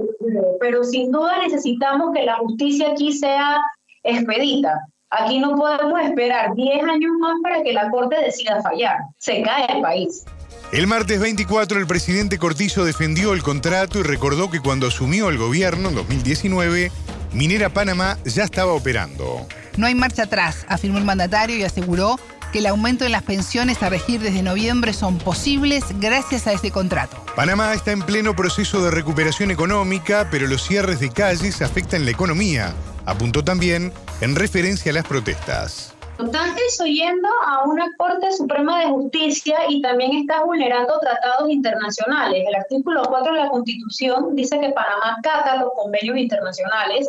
pero 0.61 0.85
sin 0.85 1.11
duda 1.11 1.39
necesitamos 1.39 2.13
que 2.15 2.25
la 2.25 2.37
justicia 2.37 2.93
aquí 2.93 3.13
sea 3.13 3.63
expedita. 4.03 4.87
Aquí 5.11 5.39
no 5.39 5.57
podemos 5.57 6.01
esperar 6.01 6.55
10 6.55 6.85
años 6.85 7.13
más 7.21 7.37
para 7.43 7.63
que 7.63 7.73
la 7.73 7.91
Corte 7.91 8.17
decida 8.19 8.63
fallar. 8.63 8.99
Se 9.19 9.43
cae 9.43 9.67
el 9.71 9.83
país. 9.83 10.25
El 10.73 10.87
martes 10.87 11.21
24 11.21 11.79
el 11.79 11.87
presidente 11.87 12.39
Cortizo 12.39 12.87
defendió 12.87 13.35
el 13.35 13.43
contrato 13.43 13.99
y 13.99 14.05
recordó 14.05 14.51
que 14.51 14.61
cuando 14.61 14.87
asumió 14.87 15.29
el 15.29 15.37
gobierno 15.37 15.91
en 15.91 15.95
2019, 15.95 16.91
Minera 17.35 17.69
Panamá 17.69 18.17
ya 18.25 18.45
estaba 18.45 18.73
operando. 18.73 19.47
No 19.77 19.87
hay 19.87 19.95
marcha 19.95 20.23
atrás, 20.23 20.65
afirmó 20.69 20.97
el 20.97 21.05
mandatario 21.05 21.59
y 21.59 21.65
aseguró 21.65 22.19
que 22.55 22.61
el 22.61 22.67
aumento 22.67 23.05
en 23.05 23.13
las 23.13 23.23
pensiones 23.23 23.83
a 23.83 23.91
regir 23.91 24.23
desde 24.23 24.43
noviembre 24.43 24.95
son 24.95 25.19
posibles 25.19 25.85
gracias 26.01 26.47
a 26.47 26.53
este 26.53 26.71
contrato. 26.71 27.23
Panamá 27.37 27.75
está 27.75 27.93
en 27.93 28.01
pleno 28.01 28.35
proceso 28.35 28.83
de 28.83 28.91
recuperación 28.91 29.51
económica, 29.51 30.29
pero 30.31 30.47
los 30.47 30.67
cierres 30.67 31.01
de 31.01 31.11
calles 31.11 31.61
afectan 31.61 32.07
la 32.07 32.13
economía, 32.13 32.73
apuntó 33.05 33.45
también 33.45 33.93
en 34.23 34.35
referencia 34.37 34.91
a 34.91 34.95
las 34.95 35.05
protestas. 35.05 35.92
Estás 36.19 36.81
oyendo 36.81 37.29
a 37.47 37.65
una 37.65 37.87
Corte 37.97 38.31
Suprema 38.33 38.81
de 38.81 38.87
Justicia 38.87 39.59
y 39.69 39.81
también 39.81 40.13
estás 40.13 40.45
vulnerando 40.45 40.99
tratados 41.01 41.51
internacionales. 41.51 42.45
El 42.47 42.55
artículo 42.55 43.03
4 43.03 43.33
de 43.33 43.41
la 43.41 43.49
Constitución 43.49 44.37
dice 44.37 44.61
que 44.61 44.71
Panamá 44.71 45.19
cata 45.23 45.57
los 45.57 45.73
convenios 45.75 46.17
internacionales 46.17 47.09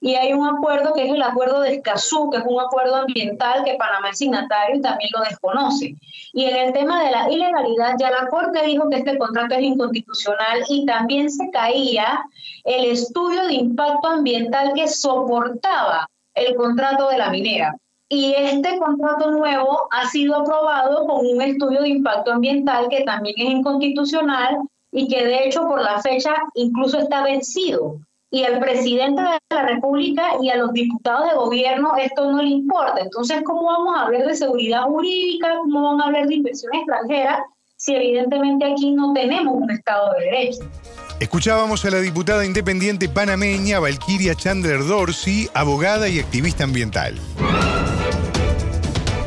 y 0.00 0.14
hay 0.14 0.32
un 0.32 0.48
acuerdo 0.48 0.92
que 0.94 1.06
es 1.06 1.12
el 1.12 1.22
acuerdo 1.22 1.60
de 1.60 1.74
Escazú, 1.74 2.30
que 2.30 2.38
es 2.38 2.44
un 2.46 2.60
acuerdo 2.60 2.96
ambiental 2.96 3.64
que 3.64 3.74
Panamá 3.74 4.10
es 4.10 4.18
signatario 4.18 4.76
y 4.76 4.80
también 4.80 5.10
lo 5.14 5.22
desconoce. 5.24 5.94
Y 6.32 6.44
en 6.44 6.56
el 6.56 6.72
tema 6.72 7.04
de 7.04 7.10
la 7.10 7.30
ilegalidad, 7.30 7.94
ya 7.98 8.10
la 8.10 8.28
Corte 8.28 8.64
dijo 8.64 8.88
que 8.88 8.96
este 8.96 9.18
contrato 9.18 9.54
es 9.54 9.62
inconstitucional 9.62 10.64
y 10.68 10.86
también 10.86 11.30
se 11.30 11.50
caía 11.50 12.22
el 12.64 12.86
estudio 12.86 13.46
de 13.46 13.54
impacto 13.54 14.08
ambiental 14.08 14.72
que 14.74 14.88
soportaba 14.88 16.08
el 16.34 16.54
contrato 16.54 17.08
de 17.08 17.18
la 17.18 17.30
minera. 17.30 17.76
Y 18.10 18.32
este 18.34 18.78
contrato 18.78 19.30
nuevo 19.30 19.86
ha 19.90 20.08
sido 20.08 20.36
aprobado 20.36 21.06
con 21.06 21.26
un 21.26 21.42
estudio 21.42 21.82
de 21.82 21.90
impacto 21.90 22.32
ambiental 22.32 22.88
que 22.88 23.04
también 23.04 23.34
es 23.36 23.50
inconstitucional 23.50 24.62
y 24.92 25.08
que 25.08 25.26
de 25.26 25.44
hecho 25.44 25.68
por 25.68 25.82
la 25.82 26.00
fecha 26.00 26.34
incluso 26.54 26.98
está 26.98 27.22
vencido. 27.22 27.98
Y 28.30 28.44
al 28.44 28.60
presidente 28.60 29.20
de 29.20 29.38
la 29.50 29.62
República 29.62 30.22
y 30.40 30.48
a 30.48 30.56
los 30.56 30.72
diputados 30.72 31.28
de 31.28 31.36
gobierno 31.36 31.96
esto 31.96 32.30
no 32.30 32.42
le 32.42 32.48
importa. 32.48 33.00
Entonces, 33.00 33.42
¿cómo 33.44 33.64
vamos 33.64 33.94
a 33.96 34.02
hablar 34.02 34.26
de 34.26 34.34
seguridad 34.34 34.84
jurídica? 34.84 35.48
¿Cómo 35.62 35.82
van 35.82 36.00
a 36.00 36.04
hablar 36.06 36.26
de 36.28 36.34
inversión 36.34 36.74
extranjera 36.74 37.44
si 37.76 37.94
evidentemente 37.94 38.64
aquí 38.64 38.90
no 38.90 39.12
tenemos 39.12 39.54
un 39.54 39.70
Estado 39.70 40.14
de 40.14 40.24
Derecho? 40.24 40.60
Escuchábamos 41.20 41.84
a 41.84 41.90
la 41.90 42.00
diputada 42.00 42.46
independiente 42.46 43.08
panameña 43.08 43.80
Valquiria 43.80 44.34
Chandler 44.34 44.86
Dorsey, 44.86 45.48
abogada 45.52 46.08
y 46.08 46.20
activista 46.20 46.64
ambiental 46.64 47.14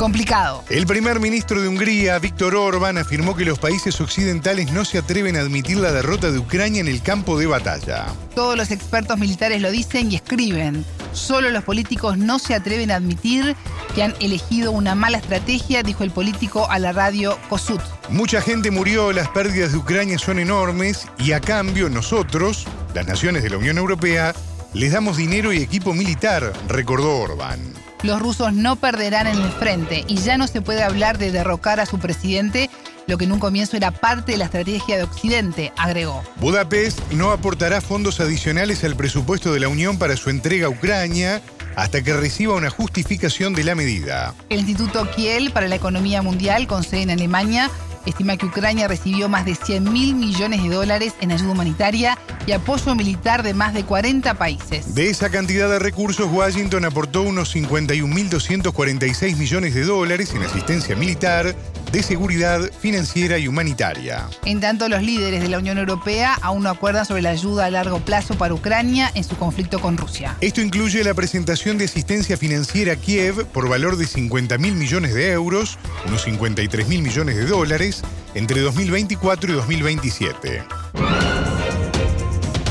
complicado. 0.02 0.64
El 0.72 0.88
primer 0.88 1.20
ministro 1.20 1.62
de 1.62 1.68
Hungría, 1.68 2.18
Víctor 2.18 2.56
Orbán, 2.56 2.98
afirmó 2.98 3.36
que 3.36 3.46
los 3.46 3.60
países 3.60 4.02
occidentales 4.02 4.72
no 4.72 4.84
se 4.84 4.98
atreven 4.98 5.36
a 5.36 5.42
admitir 5.42 5.78
la 5.78 5.92
derrota 5.92 6.32
de 6.32 6.40
Ucrania 6.40 6.82
en 6.82 6.88
el 6.88 7.04
campo 7.04 7.38
de 7.38 7.46
batalla. 7.46 8.08
Todos 8.34 8.58
los 8.58 8.72
expertos 8.72 9.20
militares 9.20 9.62
lo 9.62 9.70
dicen 9.70 10.12
y 10.12 10.16
escriben. 10.16 10.84
Solo 11.14 11.52
los 11.52 11.64
políticos 11.64 12.18
no 12.18 12.40
se 12.40 12.56
atreven 12.56 12.90
a 12.90 12.96
admitir 12.96 13.56
que 13.94 14.02
han 14.02 14.16
elegido 14.20 14.72
una 14.72 14.96
mala 14.96 15.20
estrategia, 15.20 15.84
dijo 15.84 16.04
el 16.04 16.10
político 16.10 16.68
a 16.72 16.80
la 16.80 16.94
radio 16.94 17.38
Kosut. 17.48 17.82
Mucha 18.10 18.42
gente 18.42 18.72
murió, 18.72 19.12
las 19.12 19.28
pérdidas 19.28 19.72
de 19.72 19.78
Ucrania 19.78 20.18
son 20.18 20.40
enormes 20.40 21.06
y 21.20 21.34
a 21.34 21.42
cambio 21.42 21.90
nosotros, 21.90 22.66
las 22.96 23.06
naciones 23.06 23.44
de 23.44 23.52
la 23.52 23.58
Unión 23.58 23.78
Europea, 23.78 24.34
les 24.74 24.94
damos 24.94 25.18
dinero 25.18 25.54
y 25.54 25.58
equipo 25.58 25.94
militar, 25.94 26.54
recordó 26.68 27.20
Orbán. 27.20 27.81
Los 28.04 28.20
rusos 28.20 28.54
no 28.54 28.78
perderán 28.78 29.28
en 29.28 29.40
el 29.40 29.52
frente 29.52 30.06
y 30.08 30.18
ya 30.18 30.38
no 30.38 30.48
se 30.48 30.62
puede 30.62 30.82
hablar 30.82 31.20
de 31.20 31.32
derrocar 31.32 31.80
a 31.80 31.86
su 31.86 32.00
presidente, 32.00 32.70
lo 33.06 33.18
que 33.18 33.26
en 33.26 33.32
un 33.32 33.40
comienzo 33.40 33.78
era 33.78 33.92
parte 33.92 34.32
de 34.32 34.38
la 34.40 34.46
estrategia 34.46 34.98
de 34.98 35.04
Occidente, 35.04 35.72
agregó. 35.78 36.24
Budapest 36.38 37.00
no 37.12 37.32
aportará 37.32 37.80
fondos 37.80 38.20
adicionales 38.20 38.84
al 38.84 38.96
presupuesto 38.96 39.54
de 39.54 39.60
la 39.60 39.68
Unión 39.68 40.00
para 40.00 40.18
su 40.18 40.32
entrega 40.32 40.66
a 40.66 40.70
Ucrania 40.70 41.42
hasta 41.76 42.02
que 42.02 42.14
reciba 42.14 42.56
una 42.56 42.72
justificación 42.72 43.54
de 43.54 43.64
la 43.64 43.76
medida. 43.76 44.34
El 44.50 44.60
Instituto 44.60 45.10
Kiel 45.12 45.52
para 45.52 45.68
la 45.68 45.76
Economía 45.76 46.22
Mundial, 46.24 46.68
con 46.68 46.84
sede 46.84 47.04
en 47.04 47.12
Alemania, 47.12 47.70
estima 48.06 48.38
que 48.38 48.46
Ucrania 48.46 48.88
recibió 48.88 49.30
más 49.30 49.46
de 49.46 49.56
100 49.56 49.92
mil 49.92 50.16
millones 50.16 50.64
de 50.64 50.70
dólares 50.70 51.14
en 51.22 51.32
ayuda 51.32 51.52
humanitaria 51.52 52.18
y 52.46 52.52
apoyo 52.52 52.96
militar 52.96 53.44
de 53.44 53.54
más 53.54 53.74
de 53.74 53.84
40 53.84 54.34
países. 54.36 54.96
De 54.96 55.10
esa 55.10 55.30
cantidad 55.30 55.70
de 55.70 55.80
recursos, 55.80 56.30
Washington 56.32 56.86
aportó 56.86 57.22
unos 57.22 57.56
51.246 57.56 59.38
millones 59.38 59.74
de 59.74 59.84
dólares 59.84 60.34
en 60.34 60.44
asistencia 60.44 60.96
militar, 60.96 61.56
de 61.92 62.04
seguridad 62.04 62.62
financiera 62.80 63.38
y 63.38 63.48
humanitaria. 63.48 64.28
En 64.46 64.60
tanto, 64.60 64.88
los 64.88 65.02
líderes 65.02 65.42
de 65.42 65.50
la 65.50 65.58
Unión 65.58 65.78
Europea 65.78 66.38
aún 66.42 66.64
no 66.64 66.70
acuerdan 66.70 67.06
sobre 67.06 67.22
la 67.22 67.32
ayuda 67.32 67.66
a 67.66 67.72
largo 67.72 68.00
plazo 68.00 68.36
para 68.36 68.54
Ucrania 68.54 69.12
en 69.14 69.24
su 69.24 69.36
conflicto 69.36 69.80
con 69.80 69.98
Rusia. 69.98 70.38
Esto 70.42 70.62
incluye 70.62 71.04
la 71.04 71.14
presentación 71.14 71.78
de 71.78 71.86
asistencia 71.86 72.38
financiera 72.38 72.94
a 72.94 72.96
Kiev 72.96 73.46
por 73.48 73.68
valor 73.70 73.98
de 73.98 74.06
50 74.06 74.58
mil 74.58 74.76
millones 74.76 75.14
de 75.14 75.32
euros, 75.32 75.78
unos 76.08 76.24
53 76.24 76.88
mil 76.88 77.02
millones 77.02 77.36
de 77.36 77.46
dólares, 77.46 78.02
entre 78.34 78.62
2024 78.62 79.52
y 79.52 79.56
2027. 79.56 80.64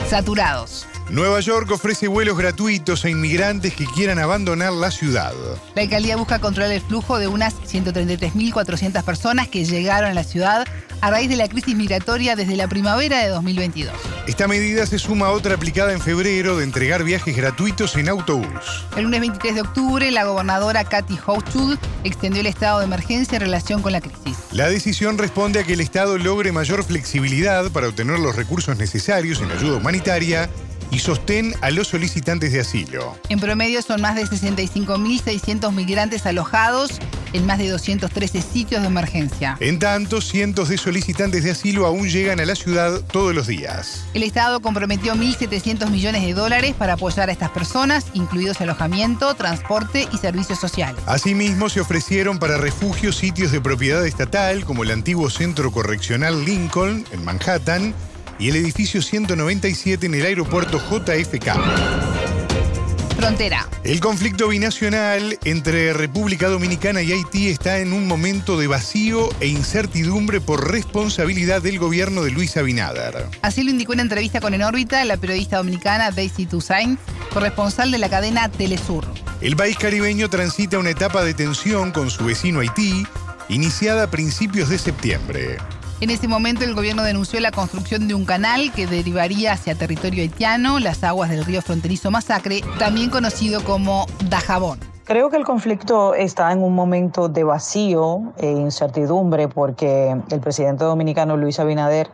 Saturados. 0.09 0.87
Nueva 1.11 1.41
York 1.41 1.69
ofrece 1.73 2.07
vuelos 2.07 2.39
gratuitos 2.39 3.05
a 3.05 3.11
inmigrantes 3.11 3.75
que 3.75 3.85
quieran 3.85 4.21
abandonar 4.21 4.73
la 4.73 4.93
ciudad. 4.93 5.33
La 5.75 5.83
alcaldía 5.83 6.17
busca 6.17 6.39
controlar 6.39 6.71
el 6.71 6.81
flujo 6.81 7.19
de 7.19 7.27
unas 7.27 7.57
133.400 7.63 9.03
personas 9.03 9.49
que 9.49 9.65
llegaron 9.65 10.11
a 10.11 10.15
la 10.15 10.23
ciudad 10.23 10.69
a 11.01 11.11
raíz 11.11 11.29
de 11.29 11.35
la 11.35 11.49
crisis 11.49 11.75
migratoria 11.75 12.37
desde 12.37 12.55
la 12.55 12.69
primavera 12.69 13.19
de 13.25 13.29
2022. 13.29 13.93
Esta 14.29 14.47
medida 14.47 14.87
se 14.87 15.01
suma 15.01 15.27
a 15.27 15.31
otra 15.31 15.57
aplicada 15.57 15.93
en 15.93 16.01
febrero 16.01 16.59
de 16.59 16.65
entregar 16.65 17.03
viajes 17.03 17.37
gratuitos 17.37 17.97
en 17.97 18.09
autobús. 18.09 18.87
El 18.97 19.05
lunes 19.05 19.21
23 19.21 19.57
de 19.57 19.61
octubre, 19.63 20.11
la 20.13 20.25
gobernadora 20.25 20.85
Kathy 20.85 21.19
Hochul 21.27 21.77
extendió 22.05 22.41
el 22.41 22.47
estado 22.47 22.79
de 22.79 22.85
emergencia 22.85 23.37
en 23.37 23.43
relación 23.43 23.83
con 23.83 23.91
la 23.91 24.01
crisis. 24.01 24.39
La 24.53 24.69
decisión 24.69 25.19
responde 25.19 25.59
a 25.59 25.65
que 25.65 25.73
el 25.73 25.81
Estado 25.81 26.19
logre 26.19 26.53
mayor 26.53 26.85
flexibilidad 26.85 27.71
para 27.73 27.89
obtener 27.89 28.19
los 28.21 28.37
recursos 28.37 28.77
necesarios 28.77 29.41
en 29.41 29.51
ayuda 29.51 29.79
humanitaria 29.79 30.49
y 30.91 30.99
sostén 30.99 31.55
a 31.61 31.71
los 31.71 31.89
solicitantes 31.89 32.53
de 32.53 32.61
asilo. 32.61 33.17
En 33.29 33.41
promedio 33.41 33.83
son 33.83 34.01
más 34.01 34.17
de 34.17 34.25
65.600 34.25 35.73
migrantes 35.73 36.27
alojados 36.27 36.99
en 37.33 37.47
más 37.47 37.59
de 37.59 37.69
213 37.69 38.43
sitios 38.43 38.83
de 38.83 38.89
emergencia. 38.89 39.57
En 39.61 39.79
tanto, 39.79 40.21
cientos 40.21 40.69
de 40.69 40.79
solicitantes 40.79 41.45
de 41.45 41.53
asilo 41.53 41.87
aún 41.87 42.09
llegan 42.09 42.41
a 42.41 42.45
la 42.45 42.55
ciudad 42.55 43.01
todos 43.13 43.35
los 43.35 43.47
días. 43.47 44.05
El 44.15 44.23
Estado 44.23 44.61
comprometió 44.61 45.15
1.700 45.15 45.91
millones 45.91 46.23
de 46.23 46.35
dólares 46.35 46.75
para 46.77 46.95
apoyar 46.95 47.29
a 47.29 47.33
estas 47.33 47.51
personas, 47.51 48.07
incluidos 48.15 48.61
alojamiento, 48.61 49.35
transporte 49.35 50.09
y 50.13 50.19
servicios 50.19 50.59
sociales. 50.59 51.01
Asimismo, 51.07 51.69
se 51.69 51.81
ofrecieron 51.81 52.39
para 52.39 52.57
refugios 52.59 53.17
sitios 53.17 53.53
de 53.53 53.61
propiedad 53.61 54.05
estatal, 54.07 54.65
como 54.65 54.83
el 54.83 54.91
antiguo 54.91 55.31
Centro 55.31 55.71
Correccional 55.71 56.45
Lincoln, 56.45 57.07
en 57.13 57.25
Manhattan, 57.25 57.95
y 58.41 58.49
el 58.49 58.57
edificio 58.57 59.03
197 59.03 60.07
en 60.07 60.15
el 60.15 60.25
aeropuerto 60.25 60.79
JFK. 60.79 61.53
Frontera. 63.17 63.69
El 63.85 64.01
conflicto 64.01 64.49
binacional 64.49 65.39
entre 65.45 65.93
República 65.93 66.49
Dominicana 66.49 67.03
y 67.03 67.13
Haití 67.13 67.49
está 67.49 67.79
en 67.81 67.93
un 67.93 68.09
momento 68.09 68.59
de 68.59 68.67
vacío 68.67 69.29
e 69.41 69.49
incertidumbre 69.49 70.41
por 70.41 70.71
responsabilidad 70.71 71.61
del 71.61 71.79
gobierno 71.79 72.23
de 72.23 72.31
Luis 72.31 72.57
Abinader. 72.57 73.27
Así 73.43 73.63
lo 73.63 73.71
indicó 73.71 73.93
en 73.93 74.01
entrevista 74.01 74.41
con 74.41 74.55
En 74.55 74.63
órbita 74.63 75.05
la 75.05 75.19
periodista 75.19 75.59
dominicana 75.59 76.11
Daisy 76.11 76.47
Toussaint, 76.47 76.99
corresponsal 77.35 77.91
de 77.91 77.99
la 77.99 78.09
cadena 78.09 78.49
Telesur. 78.49 79.05
El 79.43 79.55
país 79.55 79.77
caribeño 79.77 80.31
transita 80.31 80.79
una 80.79 80.91
etapa 80.91 81.23
de 81.23 81.35
tensión 81.35 81.91
con 81.91 82.09
su 82.09 82.25
vecino 82.25 82.61
Haití, 82.61 83.07
iniciada 83.51 84.05
a 84.05 84.11
principios 84.11 84.71
de 84.71 84.79
septiembre. 84.79 85.59
En 86.01 86.09
ese 86.09 86.29
momento 86.29 86.65
el 86.65 86.75
gobierno 86.75 87.03
denunció 87.03 87.41
la 87.41 87.51
construcción 87.51 88.09
de 88.09 88.15
un 88.15 88.25
canal 88.25 88.73
que 88.75 88.87
derivaría 88.87 89.53
hacia 89.53 89.75
territorio 89.75 90.23
haitiano 90.23 90.79
las 90.79 91.05
aguas 91.05 91.29
del 91.29 91.45
río 91.45 91.61
fronterizo 91.61 92.11
Masacre, 92.11 92.63
también 92.79 93.11
conocido 93.11 93.63
como 93.63 94.07
Dajabón. 94.31 94.81
Creo 95.05 95.29
que 95.29 95.37
el 95.37 95.45
conflicto 95.45 96.15
está 96.15 96.53
en 96.53 96.63
un 96.63 96.75
momento 96.75 97.29
de 97.29 97.45
vacío 97.45 98.33
e 98.39 98.51
incertidumbre 98.51 99.49
porque 99.49 100.17
el 100.31 100.41
presidente 100.41 100.85
dominicano 100.85 101.37
Luis 101.37 101.61
Abinader 101.61 102.09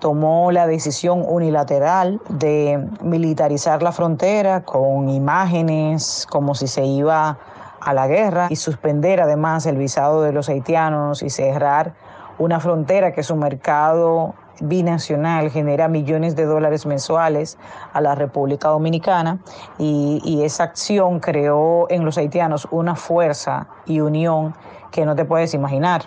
tomó 0.00 0.52
la 0.52 0.66
decisión 0.66 1.24
unilateral 1.26 2.20
de 2.28 2.78
militarizar 3.00 3.82
la 3.82 3.92
frontera 3.92 4.64
con 4.64 5.08
imágenes 5.08 6.26
como 6.28 6.54
si 6.54 6.66
se 6.66 6.84
iba 6.84 7.38
a 7.80 7.94
la 7.94 8.06
guerra 8.06 8.48
y 8.50 8.56
suspender 8.56 9.22
además 9.22 9.64
el 9.64 9.78
visado 9.78 10.20
de 10.20 10.32
los 10.32 10.50
haitianos 10.50 11.22
y 11.22 11.30
cerrar 11.30 11.94
una 12.38 12.60
frontera 12.60 13.12
que 13.12 13.22
su 13.22 13.36
mercado 13.36 14.34
binacional 14.60 15.50
genera 15.50 15.88
millones 15.88 16.36
de 16.36 16.44
dólares 16.44 16.86
mensuales 16.86 17.58
a 17.92 18.00
la 18.00 18.14
República 18.14 18.68
Dominicana 18.68 19.38
y, 19.78 20.42
esa 20.44 20.64
acción 20.64 21.20
creó 21.20 21.90
en 21.90 22.04
los 22.04 22.18
haitianos 22.18 22.68
una 22.70 22.96
fuerza 22.96 23.66
y 23.86 24.00
unión 24.00 24.54
que 24.90 25.06
no 25.06 25.14
te 25.14 25.24
puedes 25.24 25.54
imaginar. 25.54 26.02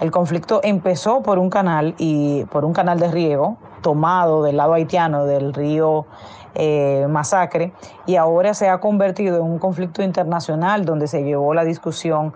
El 0.00 0.10
conflicto 0.10 0.60
empezó 0.62 1.22
por 1.22 1.38
un 1.38 1.50
canal 1.50 1.94
y 1.98 2.44
por 2.46 2.64
un 2.64 2.72
canal 2.72 2.98
de 2.98 3.10
riego 3.10 3.56
tomado 3.82 4.42
del 4.42 4.56
lado 4.56 4.74
haitiano 4.74 5.24
del 5.24 5.52
río 5.54 6.06
eh, 6.54 7.06
Masacre 7.08 7.72
y 8.06 8.16
ahora 8.16 8.54
se 8.54 8.68
ha 8.68 8.80
convertido 8.80 9.36
en 9.36 9.44
un 9.44 9.58
conflicto 9.58 10.02
internacional 10.02 10.84
donde 10.84 11.06
se 11.06 11.22
llevó 11.22 11.54
la 11.54 11.64
discusión 11.64 12.34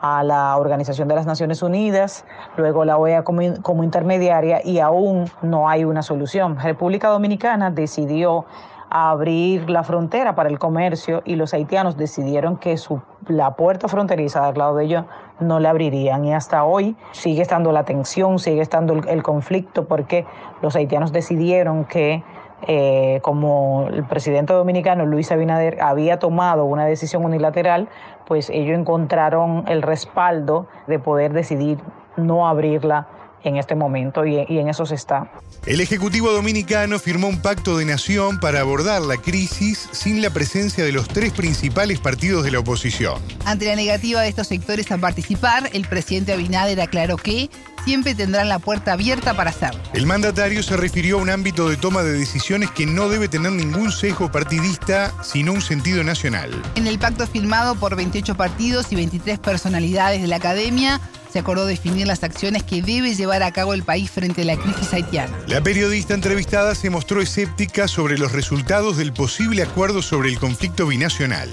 a 0.00 0.22
la 0.22 0.56
Organización 0.56 1.08
de 1.08 1.14
las 1.14 1.26
Naciones 1.26 1.62
Unidas, 1.62 2.24
luego 2.56 2.84
la 2.84 2.96
OEA 2.96 3.22
como, 3.22 3.42
como 3.62 3.84
intermediaria 3.84 4.60
y 4.64 4.78
aún 4.78 5.30
no 5.42 5.68
hay 5.68 5.84
una 5.84 6.02
solución. 6.02 6.58
República 6.58 7.08
Dominicana 7.08 7.70
decidió 7.70 8.46
abrir 8.90 9.70
la 9.70 9.84
frontera 9.84 10.34
para 10.34 10.48
el 10.48 10.58
comercio 10.58 11.22
y 11.24 11.36
los 11.36 11.54
haitianos 11.54 11.96
decidieron 11.96 12.56
que 12.56 12.76
su, 12.76 13.00
la 13.28 13.54
puerta 13.54 13.86
fronteriza 13.86 14.46
al 14.46 14.58
lado 14.58 14.74
de 14.74 14.84
ellos 14.84 15.04
no 15.38 15.60
la 15.60 15.70
abrirían. 15.70 16.24
Y 16.24 16.34
hasta 16.34 16.64
hoy 16.64 16.96
sigue 17.12 17.42
estando 17.42 17.70
la 17.70 17.84
tensión, 17.84 18.40
sigue 18.40 18.60
estando 18.60 18.94
el 18.94 19.22
conflicto 19.22 19.86
porque 19.86 20.26
los 20.60 20.74
haitianos 20.74 21.12
decidieron 21.12 21.84
que 21.84 22.24
eh, 22.66 23.20
como 23.22 23.88
el 23.92 24.04
presidente 24.04 24.52
dominicano 24.52 25.06
Luis 25.06 25.32
Abinader 25.32 25.78
había 25.80 26.18
tomado 26.18 26.64
una 26.64 26.84
decisión 26.84 27.24
unilateral, 27.24 27.88
pues 28.26 28.50
ellos 28.50 28.78
encontraron 28.78 29.64
el 29.68 29.82
respaldo 29.82 30.68
de 30.86 30.98
poder 30.98 31.32
decidir 31.32 31.78
no 32.16 32.46
abrirla 32.46 33.08
en 33.42 33.56
este 33.56 33.74
momento 33.74 34.26
y, 34.26 34.44
y, 34.48 34.58
en 34.58 34.68
eso 34.68 34.84
se 34.84 34.94
está. 34.94 35.30
El 35.66 35.80
Ejecutivo 35.80 36.30
Dominicano 36.30 36.98
firmó 36.98 37.28
un 37.28 37.40
pacto 37.40 37.78
de 37.78 37.84
nación 37.84 38.38
para 38.38 38.60
abordar 38.60 39.02
la 39.02 39.16
crisis 39.16 39.88
sin 39.92 40.20
la 40.20 40.30
presencia 40.30 40.84
de 40.84 40.92
los 40.92 41.08
tres 41.08 41.32
principales 41.32 42.00
partidos 42.00 42.44
de 42.44 42.50
la 42.50 42.58
oposición. 42.58 43.20
Ante 43.46 43.66
la 43.66 43.76
negativa 43.76 44.20
de 44.20 44.28
estos 44.28 44.48
sectores 44.48 44.90
a 44.92 44.98
participar, 44.98 45.70
el 45.72 45.86
presidente 45.86 46.32
Abinader 46.32 46.80
aclaró 46.80 47.16
que 47.16 47.50
siempre 47.84 48.14
tendrán 48.14 48.48
la 48.48 48.58
puerta 48.58 48.92
abierta 48.92 49.34
para 49.34 49.50
hacerlo. 49.50 49.80
El 49.92 50.06
mandatario 50.06 50.62
se 50.62 50.76
refirió 50.76 51.18
a 51.18 51.22
un 51.22 51.30
ámbito 51.30 51.68
de 51.68 51.76
toma 51.76 52.02
de 52.02 52.12
decisiones 52.12 52.70
que 52.70 52.86
no 52.86 53.08
debe 53.08 53.28
tener 53.28 53.52
ningún 53.52 53.92
sesgo 53.92 54.30
partidista, 54.30 55.12
sino 55.22 55.52
un 55.52 55.62
sentido 55.62 56.04
nacional. 56.04 56.50
En 56.74 56.86
el 56.86 56.98
pacto 56.98 57.26
firmado 57.26 57.74
por 57.74 57.96
28 57.96 58.36
partidos 58.36 58.92
y 58.92 58.96
23 58.96 59.38
personalidades 59.38 60.22
de 60.22 60.28
la 60.28 60.36
academia, 60.36 61.00
se 61.32 61.38
acordó 61.38 61.66
definir 61.66 62.06
las 62.06 62.24
acciones 62.24 62.62
que 62.62 62.82
debe 62.82 63.14
llevar 63.14 63.42
a 63.42 63.52
cabo 63.52 63.74
el 63.74 63.84
país 63.84 64.10
frente 64.10 64.42
a 64.42 64.44
la 64.44 64.56
crisis 64.56 64.92
haitiana. 64.92 65.36
La 65.46 65.62
periodista 65.62 66.14
entrevistada 66.14 66.74
se 66.74 66.90
mostró 66.90 67.20
escéptica 67.20 67.88
sobre 67.88 68.18
los 68.18 68.32
resultados 68.32 68.96
del 68.96 69.12
posible 69.12 69.62
acuerdo 69.62 70.02
sobre 70.02 70.28
el 70.28 70.38
conflicto 70.38 70.86
binacional. 70.86 71.48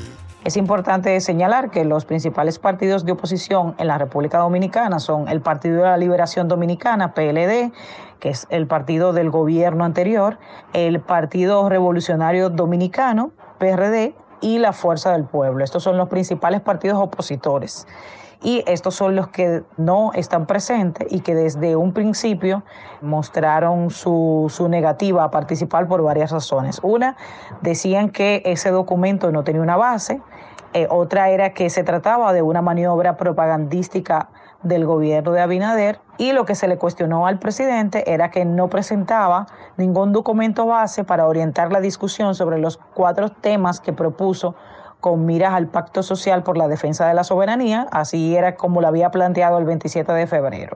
Es 0.48 0.56
importante 0.56 1.20
señalar 1.20 1.72
que 1.72 1.84
los 1.84 2.06
principales 2.06 2.58
partidos 2.58 3.04
de 3.04 3.12
oposición 3.12 3.76
en 3.80 3.88
la 3.88 3.98
República 3.98 4.38
Dominicana 4.38 5.02
son 5.02 5.28
el 5.28 5.42
Partido 5.42 5.80
de 5.80 5.90
la 5.90 5.98
Liberación 5.98 6.48
Dominicana, 6.48 7.14
PLD, 7.14 7.74
que 8.22 8.30
es 8.30 8.48
el 8.50 8.66
partido 8.66 9.12
del 9.12 9.30
gobierno 9.30 9.84
anterior, 9.84 10.38
el 10.72 11.02
Partido 11.02 11.68
Revolucionario 11.68 12.50
Dominicano, 12.50 13.32
PRD, 13.58 14.16
y 14.40 14.60
la 14.60 14.72
Fuerza 14.72 15.12
del 15.12 15.26
Pueblo. 15.26 15.66
Estos 15.66 15.84
son 15.84 15.98
los 15.98 16.08
principales 16.08 16.62
partidos 16.62 16.98
opositores 16.98 17.86
y 18.42 18.64
estos 18.68 18.96
son 18.96 19.16
los 19.16 19.30
que 19.30 19.64
no 19.78 20.12
están 20.14 20.46
presentes 20.46 21.08
y 21.12 21.22
que 21.22 21.36
desde 21.36 21.76
un 21.76 21.94
principio 21.94 22.64
mostraron 23.02 23.90
su, 23.90 24.48
su, 24.50 24.70
negativa 24.70 25.24
a 25.24 25.32
participar 25.32 25.88
por 25.88 26.02
varias 26.02 26.32
razones. 26.32 26.80
Una, 26.84 27.18
decían 27.62 28.10
que 28.10 28.42
ese 28.46 28.72
documento 28.72 29.32
no 29.32 29.44
tenía 29.44 29.62
una 29.62 29.78
base, 29.78 30.22
eh, 30.74 30.88
otra 30.90 31.30
era 31.30 31.54
que 31.54 31.70
se 31.70 31.84
trataba 31.84 32.34
de 32.34 32.42
una 32.42 32.62
maniobra 32.62 33.18
propagandística 33.18 34.30
del 34.64 34.86
gobierno 34.86 35.32
de 35.32 35.42
Abinader 35.42 36.00
y 36.18 36.34
lo 36.34 36.46
que 36.46 36.56
se 36.56 36.68
le 36.68 36.78
cuestionó 36.78 37.26
al 37.26 37.40
presidente 37.40 38.12
era 38.12 38.32
que 38.32 38.44
no 38.44 38.70
presentaba 38.70 39.48
ningún 39.78 40.12
documento 40.12 40.66
base 40.66 41.04
para 41.04 41.28
orientar 41.28 41.72
la 41.72 41.80
discusión 41.80 42.36
sobre 42.36 42.58
los 42.58 42.78
cuatro 42.94 43.30
temas 43.30 43.80
que 43.80 43.94
propuso 43.94 44.56
con 45.08 45.26
miras 45.26 45.54
al 45.54 45.68
Pacto 45.68 46.04
Social 46.04 46.44
por 46.44 46.58
la 46.58 46.68
Defensa 46.68 47.08
de 47.08 47.14
la 47.14 47.24
Soberanía, 47.24 47.88
así 47.92 48.36
era 48.36 48.56
como 48.56 48.82
lo 48.82 48.90
había 48.90 49.10
planteado 49.10 49.58
el 49.58 49.64
27 49.64 50.12
de 50.12 50.28
febrero. 50.28 50.76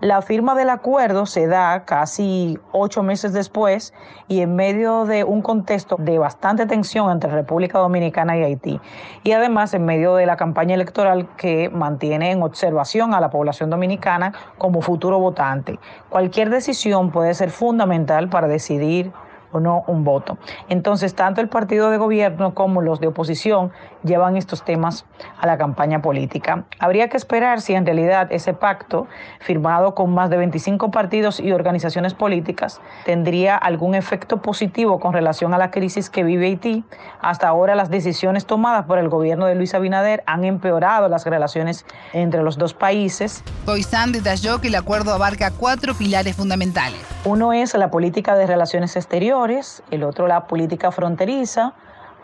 La 0.00 0.20
firma 0.20 0.54
del 0.54 0.68
acuerdo 0.68 1.24
se 1.24 1.46
da 1.46 1.86
casi 1.86 2.58
ocho 2.72 3.02
meses 3.02 3.32
después 3.32 3.94
y 4.28 4.42
en 4.42 4.56
medio 4.56 5.06
de 5.06 5.24
un 5.24 5.40
contexto 5.40 5.96
de 5.98 6.18
bastante 6.18 6.66
tensión 6.66 7.10
entre 7.10 7.30
República 7.30 7.78
Dominicana 7.78 8.36
y 8.36 8.42
Haití, 8.42 8.78
y 9.22 9.32
además 9.32 9.72
en 9.72 9.86
medio 9.86 10.16
de 10.16 10.26
la 10.26 10.36
campaña 10.36 10.74
electoral 10.74 11.26
que 11.38 11.70
mantiene 11.70 12.30
en 12.30 12.42
observación 12.42 13.14
a 13.14 13.20
la 13.20 13.30
población 13.30 13.70
dominicana 13.70 14.34
como 14.58 14.82
futuro 14.82 15.18
votante. 15.18 15.78
Cualquier 16.10 16.50
decisión 16.50 17.10
puede 17.10 17.32
ser 17.32 17.50
fundamental 17.50 18.28
para 18.28 18.48
decidir 18.48 19.12
o 19.52 19.60
no 19.60 19.84
un 19.86 20.04
voto. 20.04 20.38
Entonces, 20.68 21.14
tanto 21.14 21.40
el 21.40 21.48
partido 21.48 21.90
de 21.90 21.98
gobierno 21.98 22.54
como 22.54 22.82
los 22.82 23.00
de 23.00 23.08
oposición 23.08 23.72
llevan 24.02 24.36
estos 24.36 24.64
temas 24.64 25.04
a 25.38 25.46
la 25.46 25.58
campaña 25.58 26.02
política. 26.02 26.64
Habría 26.78 27.08
que 27.08 27.16
esperar 27.16 27.60
si 27.60 27.74
en 27.74 27.86
realidad 27.86 28.28
ese 28.30 28.54
pacto, 28.54 29.06
firmado 29.40 29.94
con 29.94 30.12
más 30.12 30.30
de 30.30 30.36
25 30.36 30.90
partidos 30.90 31.40
y 31.40 31.52
organizaciones 31.52 32.14
políticas, 32.14 32.80
tendría 33.04 33.56
algún 33.56 33.94
efecto 33.94 34.42
positivo 34.42 34.98
con 34.98 35.12
relación 35.12 35.54
a 35.54 35.58
la 35.58 35.70
crisis 35.70 36.10
que 36.10 36.24
vive 36.24 36.46
Haití. 36.46 36.84
Hasta 37.20 37.48
ahora 37.48 37.74
las 37.74 37.90
decisiones 37.90 38.46
tomadas 38.46 38.86
por 38.86 38.98
el 38.98 39.08
gobierno 39.08 39.46
de 39.46 39.54
Luis 39.54 39.74
Abinader 39.74 40.22
han 40.26 40.44
empeorado 40.44 41.08
las 41.08 41.24
relaciones 41.26 41.86
entre 42.12 42.42
los 42.42 42.58
dos 42.58 42.74
países. 42.74 43.44
Toizán 43.64 44.12
detalló 44.12 44.60
que 44.60 44.68
el 44.68 44.74
acuerdo 44.74 45.12
abarca 45.12 45.50
cuatro 45.50 45.94
pilares 45.94 46.36
fundamentales. 46.36 47.00
Uno 47.24 47.52
es 47.52 47.74
la 47.74 47.90
política 47.90 48.34
de 48.34 48.46
relaciones 48.46 48.96
exteriores, 48.96 49.41
el 49.90 50.04
otro 50.04 50.28
la 50.28 50.46
política 50.46 50.92
fronteriza, 50.92 51.72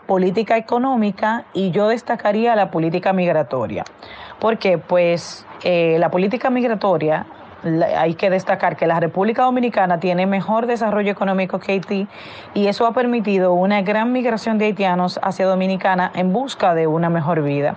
política 0.07 0.55
económica 0.55 1.43
y 1.53 1.71
yo 1.71 1.89
destacaría 1.89 2.55
la 2.55 2.71
política 2.71 3.11
migratoria. 3.11 3.83
Porque 4.39 4.77
pues 4.77 5.45
eh, 5.63 5.97
la 5.99 6.09
política 6.09 6.49
migratoria 6.49 7.25
hay 7.97 8.13
que 8.13 8.29
destacar 8.29 8.77
que 8.77 8.87
la 8.87 9.01
República 9.01 9.43
Dominicana 9.43 9.99
tiene 9.99 10.25
mejor 10.27 10.65
desarrollo 10.65 11.11
económico 11.11 11.59
que 11.59 11.73
Haití 11.73 12.07
y 12.53 12.67
eso 12.67 12.87
ha 12.87 12.93
permitido 12.93 13.51
una 13.51 13.81
gran 13.81 14.13
migración 14.13 14.57
de 14.57 14.67
haitianos 14.67 15.19
hacia 15.21 15.45
Dominicana 15.45 16.13
en 16.15 16.31
busca 16.31 16.73
de 16.73 16.87
una 16.87 17.09
mejor 17.09 17.43
vida. 17.43 17.75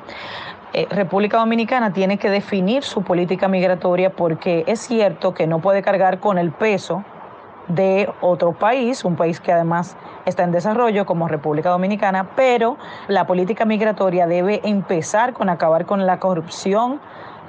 Eh, 0.73 0.87
República 0.89 1.39
Dominicana 1.39 1.93
tiene 1.93 2.17
que 2.17 2.31
definir 2.31 2.85
su 2.85 3.03
política 3.03 3.49
migratoria 3.49 4.11
porque 4.11 4.63
es 4.69 4.79
cierto 4.79 5.35
que 5.35 5.49
no 5.49 5.59
puede 5.59 5.83
cargar 5.83 6.21
con 6.21 6.39
el 6.39 6.53
peso 6.53 7.05
de 7.75 8.13
otro 8.21 8.53
país, 8.53 9.05
un 9.05 9.17
país 9.17 9.41
que 9.41 9.53
además 9.53 9.97
está 10.27 10.45
en 10.45 10.53
desarrollo 10.53 11.07
como 11.07 11.29
República 11.29 11.71
Dominicana, 11.71 12.31
pero 12.37 12.77
la 13.09 13.27
política 13.27 13.65
migratoria 13.65 14.27
debe 14.27 14.61
empezar 14.65 15.33
con 15.33 15.49
acabar 15.49 15.87
con 15.87 16.07
la 16.07 16.19
corrupción 16.19 17.01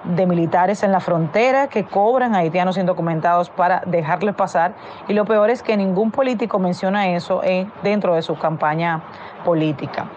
de 0.04 0.26
militares 0.26 0.84
en 0.84 0.92
la 0.92 1.00
frontera 1.00 1.68
que 1.68 1.86
cobran 1.86 2.36
a 2.36 2.40
haitianos 2.40 2.78
indocumentados 2.78 3.50
para 3.50 3.84
dejarles 3.86 4.36
pasar. 4.36 4.74
Y 5.08 5.14
lo 5.14 5.26
peor 5.26 5.50
es 5.50 5.64
que 5.64 5.78
ningún 5.78 6.12
político 6.12 6.60
menciona 6.60 7.08
eso 7.10 7.42
dentro 7.84 8.16
de 8.16 8.22
su 8.22 8.38
campaña 8.38 9.02
política. 9.46 10.08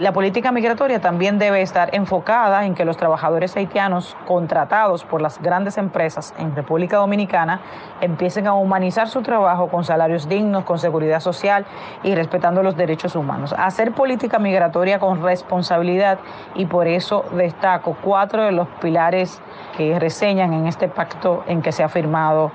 La 0.00 0.14
política 0.14 0.50
migratoria 0.50 0.98
también 0.98 1.38
debe 1.38 1.60
estar 1.60 1.94
enfocada 1.94 2.64
en 2.64 2.74
que 2.74 2.86
los 2.86 2.96
trabajadores 2.96 3.54
haitianos 3.54 4.16
contratados 4.26 5.04
por 5.04 5.20
las 5.20 5.42
grandes 5.42 5.76
empresas 5.76 6.32
en 6.38 6.56
República 6.56 6.96
Dominicana 6.96 7.60
empiecen 8.00 8.46
a 8.46 8.54
humanizar 8.54 9.10
su 9.10 9.20
trabajo 9.20 9.68
con 9.68 9.84
salarios 9.84 10.26
dignos, 10.26 10.64
con 10.64 10.78
seguridad 10.78 11.20
social 11.20 11.66
y 12.02 12.14
respetando 12.14 12.62
los 12.62 12.78
derechos 12.78 13.14
humanos. 13.14 13.54
Hacer 13.58 13.92
política 13.92 14.38
migratoria 14.38 14.98
con 14.98 15.22
responsabilidad 15.22 16.18
y 16.54 16.64
por 16.64 16.88
eso 16.88 17.26
destaco 17.32 17.94
cuatro 18.02 18.42
de 18.42 18.52
los 18.52 18.68
pilares 18.80 19.42
que 19.76 19.98
reseñan 19.98 20.54
en 20.54 20.66
este 20.66 20.88
pacto 20.88 21.44
en 21.46 21.60
que 21.60 21.72
se 21.72 21.82
ha 21.82 21.90
firmado 21.90 22.52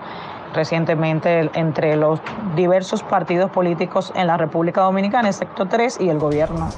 recientemente 0.55 1.51
entre 1.53 1.95
los 1.95 2.19
diversos 2.55 3.03
partidos 3.03 3.51
políticos 3.51 4.11
en 4.15 4.25
la 4.25 4.35
República 4.37 4.81
Dominicana, 4.81 5.27
excepto 5.27 5.67
tres, 5.67 5.99
y 6.01 6.09
el 6.09 6.17
gobierno. 6.17 6.69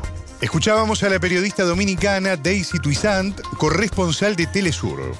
Escuchábamos 0.41 1.01
a 1.01 1.09
la 1.09 1.19
periodista 1.19 1.63
dominicana 1.63 2.35
Daisy 2.37 2.77
Tuisant, 2.79 3.39
corresponsal 3.57 4.35
de 4.35 4.45
Telesur. 4.45 5.15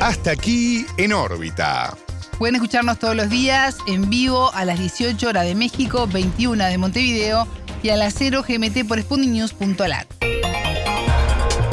Hasta 0.00 0.30
aquí 0.30 0.86
en 0.96 1.12
órbita. 1.12 1.96
Pueden 2.38 2.54
escucharnos 2.54 2.98
todos 2.98 3.16
los 3.16 3.28
días 3.28 3.76
en 3.86 4.08
vivo 4.08 4.52
a 4.54 4.64
las 4.64 4.78
18 4.78 5.28
horas 5.28 5.44
de 5.44 5.54
México, 5.56 6.06
21 6.06 6.64
de 6.64 6.78
Montevideo 6.78 7.48
y 7.82 7.88
a 7.88 7.96
las 7.96 8.14
0 8.16 8.44
GMT 8.46 8.86
por 8.86 9.00
spundinews.lat. 9.00 10.06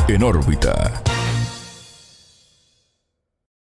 En 0.07 0.23
órbita. 0.23 1.03